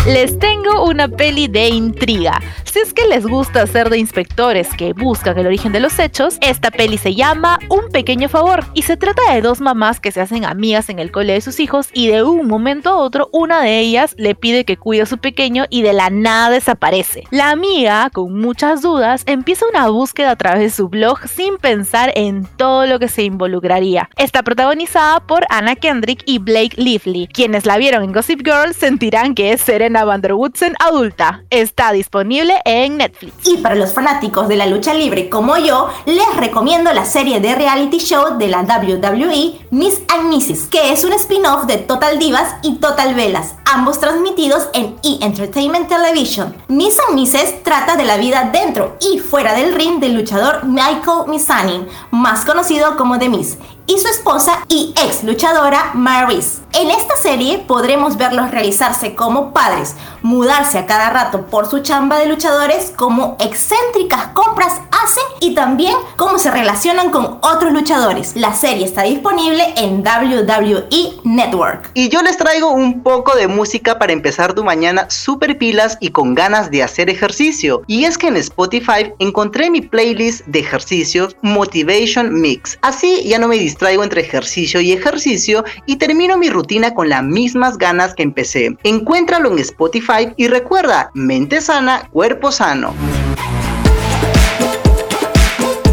Les 0.08 0.40
tengo 0.40 0.86
una 0.86 1.10
peli 1.10 1.48
de 1.48 1.68
intriga. 1.68 2.40
Si 2.64 2.80
es 2.80 2.94
que 2.94 3.06
les 3.08 3.26
gusta 3.28 3.68
ser 3.68 3.90
de 3.90 3.98
inspectores 3.98 4.70
que 4.76 4.94
buscan 4.94 5.38
el 5.38 5.46
origen 5.46 5.74
de 5.74 5.80
los 5.80 6.00
hechos, 6.00 6.38
esta 6.42 6.72
peli 6.72 6.98
se 6.98 7.14
llama 7.14 7.60
Un 7.70 7.90
pequeño 7.92 8.30
favor 8.30 8.66
y 8.74 8.84
se 8.84 8.98
trata 8.98 9.22
de 9.34 9.42
dos 9.42 9.62
mamás 9.62 10.00
que 10.00 10.12
se 10.12 10.22
hacen 10.22 10.46
amigas 10.46 10.90
en 10.90 11.00
el 11.00 11.12
cole 11.12 11.34
de 11.34 11.42
sus 11.42 11.60
hijos 11.60 11.90
y 11.94 12.08
de 12.08 12.24
un 12.24 12.48
momento 12.48 12.90
a 12.90 12.98
otro 12.98 13.30
una 13.32 13.62
de 13.62 13.80
ellas 13.80 14.16
le 14.18 14.36
pide 14.36 14.66
que 14.66 14.78
cuide 14.78 15.04
a 15.04 15.06
su 15.06 15.18
pequeño 15.18 15.66
y 15.70 15.82
de 15.82 15.94
la 15.94 16.10
nada 16.10 16.50
desaparece. 16.50 17.26
La 17.30 17.52
amiga, 17.52 18.10
con 18.12 18.40
muchas 18.40 18.82
dudas, 18.82 19.24
empieza 19.26 19.68
una 19.68 19.90
búsqueda 19.90 20.32
a 20.32 20.36
través 20.36 20.62
de 20.62 20.70
su 20.70 20.90
blog 20.90 21.28
sin 21.28 21.58
pensar 21.58 22.12
en 22.16 22.46
todo 22.58 22.86
lo 22.88 23.00
que 23.00 23.10
se 23.10 23.24
involucraría. 23.24 24.10
Está 24.18 24.44
protagonizada 24.44 25.20
por 25.28 25.46
Anna 25.50 25.76
Kendrick 25.76 26.24
y 26.26 26.40
Blake 26.40 26.78
Lively. 26.78 27.28
Quienes 27.28 27.66
la 27.66 27.78
vieron 27.78 28.04
en 28.04 28.14
Gossip 28.14 28.42
Girl 28.44 28.74
sentirán 28.74 29.36
que 29.36 29.52
es 29.52 29.62
Serena 29.74 30.06
Van 30.06 30.22
der 30.22 30.36
adulta. 30.78 31.46
Está 31.50 31.92
disponible 31.94 32.62
en 32.64 32.98
Netflix. 32.98 33.34
Y 33.48 33.58
para 33.58 33.74
los 33.74 33.92
fanáticos 33.92 34.48
de 34.48 34.56
la 34.56 34.68
lucha 34.68 34.94
libre 34.94 35.30
como 35.30 35.58
yo, 35.58 35.90
les 36.06 36.36
recomiendo 36.38 36.94
la 36.94 37.06
serie 37.06 37.40
de 37.40 37.56
reality 37.56 37.98
show 37.98 38.38
de 38.38 38.50
la 38.50 38.62
WWE 38.62 39.60
Miss 39.72 40.00
and 40.10 40.32
Mrs., 40.32 40.68
que 40.68 40.92
es 40.92 41.04
un 41.04 41.14
spin-off 41.14 41.66
de 41.66 41.78
Total 41.78 42.20
Divas 42.20 42.54
y 42.62 42.76
Total 42.76 43.16
Velas, 43.16 43.56
ambos 43.66 44.00
transmitidos 44.00 44.68
en 44.76 44.96
E! 45.02 45.18
Entertainment 45.26 45.90
Television. 45.90 46.56
Miss 46.68 47.00
and 47.10 47.20
Mrs. 47.20 47.64
trata 47.64 47.96
de 47.96 48.04
la 48.04 48.18
vida 48.18 48.52
dentro 48.54 48.98
y 49.02 49.18
fuera 49.18 49.56
del 49.56 49.74
ring 49.74 50.00
del 50.00 50.14
luchador 50.14 50.66
Michael 50.66 51.28
Misanin, 51.30 51.88
más 52.12 52.46
conocido 52.46 52.96
como 52.96 53.18
The 53.18 53.30
Miss, 53.30 53.58
y 53.88 53.98
su 53.98 54.08
esposa 54.08 54.66
y 54.68 54.94
ex 55.04 55.24
luchadora 55.24 55.92
Maris. 55.96 56.63
En 56.76 56.90
esta 56.90 57.16
serie 57.16 57.60
podremos 57.60 58.18
verlos 58.18 58.50
realizarse 58.50 59.14
como 59.14 59.54
padres, 59.54 59.94
mudarse 60.24 60.80
a 60.80 60.88
cada 60.88 61.12
rato 61.12 61.46
por 61.46 61.70
su 61.70 61.82
chamba 61.82 62.18
de 62.18 62.26
luchadores, 62.26 62.92
como 62.96 63.38
excéntricas 63.40 64.30
compras 64.30 64.82
hacen 64.90 65.24
y 65.40 65.54
también 65.54 65.94
cómo 66.16 66.40
se 66.40 66.50
relacionan 66.50 67.12
con 67.12 67.38
otros 67.42 67.74
luchadores. 67.74 68.36
La 68.36 68.56
serie 68.56 68.86
está 68.86 69.04
disponible 69.04 69.72
en 69.78 70.00
WWE 70.00 71.20
Network. 71.24 71.92
Y 71.94 72.10
yo 72.10 72.24
les 72.24 72.38
traigo 72.38 72.72
un 72.72 73.04
poco 73.04 73.36
de 73.36 73.48
música 73.48 74.00
para 74.00 74.12
empezar 74.12 74.56
tu 74.56 74.64
mañana 74.64 75.08
super 75.12 75.56
pilas 75.60 76.00
y 76.00 76.10
con 76.10 76.34
ganas 76.34 76.72
de 76.72 76.82
hacer 76.82 77.08
ejercicio. 77.08 77.84
Y 77.86 78.06
es 78.06 78.18
que 78.18 78.30
en 78.30 78.38
Spotify 78.38 79.14
encontré 79.20 79.70
mi 79.70 79.82
playlist 79.82 80.44
de 80.48 80.62
ejercicios 80.62 81.36
Motivation 81.44 82.34
Mix. 82.42 82.80
Así 82.82 83.24
ya 83.26 83.38
no 83.38 83.48
me 83.48 83.58
distraigo 83.58 84.04
entre 84.04 84.22
ejercicio 84.22 84.82
y 84.82 84.92
ejercicio 84.92 85.64
y 85.86 85.98
termino 85.98 86.36
mi 86.36 86.50
rutina 86.50 86.63
con 86.94 87.10
las 87.10 87.24
mismas 87.24 87.78
ganas 87.78 88.14
que 88.14 88.24
empecé. 88.24 88.78
Encuéntralo 88.84 89.52
en 89.52 89.60
Spotify 89.60 90.34
y 90.38 90.48
recuerda, 90.48 91.12
mente 91.14 91.62
sana, 91.62 92.10
cuerpo 92.12 92.52
sano. 92.52 92.94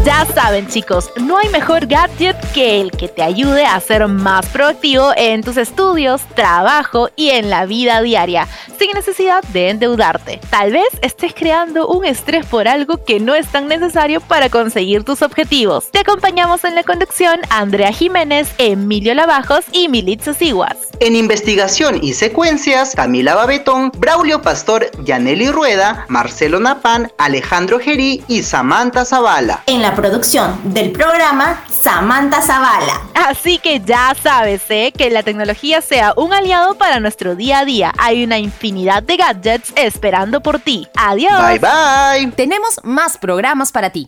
Ya 0.03 0.25
saben 0.33 0.67
chicos, 0.67 1.11
no 1.15 1.37
hay 1.37 1.49
mejor 1.49 1.85
gadget 1.85 2.35
que 2.53 2.81
el 2.81 2.89
que 2.89 3.07
te 3.07 3.21
ayude 3.21 3.65
a 3.65 3.79
ser 3.79 4.07
más 4.07 4.47
proactivo 4.47 5.11
en 5.15 5.43
tus 5.43 5.57
estudios, 5.57 6.23
trabajo 6.33 7.09
y 7.15 7.29
en 7.29 7.51
la 7.51 7.67
vida 7.67 8.01
diaria, 8.01 8.47
sin 8.79 8.89
necesidad 8.93 9.43
de 9.49 9.69
endeudarte. 9.69 10.39
Tal 10.49 10.71
vez 10.71 10.87
estés 11.03 11.35
creando 11.35 11.87
un 11.87 12.03
estrés 12.03 12.47
por 12.47 12.67
algo 12.67 13.05
que 13.05 13.19
no 13.19 13.35
es 13.35 13.47
tan 13.49 13.67
necesario 13.67 14.21
para 14.21 14.49
conseguir 14.49 15.03
tus 15.03 15.21
objetivos. 15.21 15.91
Te 15.91 15.99
acompañamos 15.99 16.63
en 16.63 16.73
la 16.73 16.81
conducción 16.81 17.39
Andrea 17.51 17.91
Jiménez, 17.91 18.51
Emilio 18.57 19.13
Lavajos 19.13 19.65
y 19.71 19.87
Militza 19.87 20.33
Siguas. 20.33 20.77
En 20.99 21.15
investigación 21.15 21.99
y 22.03 22.13
secuencias, 22.13 22.95
Camila 22.95 23.35
Babetón, 23.35 23.91
Braulio 23.97 24.41
Pastor, 24.41 24.89
Yaneli 25.03 25.49
Rueda, 25.49 26.05
Marcelo 26.09 26.59
Napán, 26.59 27.11
Alejandro 27.19 27.79
Gerí 27.79 28.23
y 28.27 28.41
Samantha 28.41 29.05
Zavala. 29.05 29.61
En 29.67 29.83
la 29.83 29.90
producción 29.95 30.73
del 30.73 30.91
programa 30.91 31.63
Samantha 31.69 32.41
Zavala. 32.41 33.01
Así 33.13 33.57
que 33.57 33.79
ya 33.79 34.15
sabes, 34.21 34.63
¿eh? 34.69 34.93
que 34.95 35.09
la 35.09 35.23
tecnología 35.23 35.81
sea 35.81 36.13
un 36.17 36.33
aliado 36.33 36.75
para 36.75 36.99
nuestro 36.99 37.35
día 37.35 37.59
a 37.59 37.65
día. 37.65 37.93
Hay 37.97 38.23
una 38.23 38.37
infinidad 38.37 39.03
de 39.03 39.17
gadgets 39.17 39.73
esperando 39.75 40.41
por 40.41 40.59
ti. 40.59 40.87
Adiós. 40.95 41.41
Bye 41.41 41.59
bye. 41.59 42.31
Tenemos 42.31 42.79
más 42.83 43.17
programas 43.17 43.71
para 43.71 43.89
ti. 43.89 44.07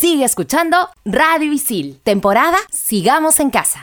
Sigue 0.00 0.24
escuchando 0.24 0.88
Radio 1.04 1.52
Isil. 1.52 2.00
Temporada 2.02 2.58
Sigamos 2.70 3.40
en 3.40 3.50
Casa. 3.50 3.82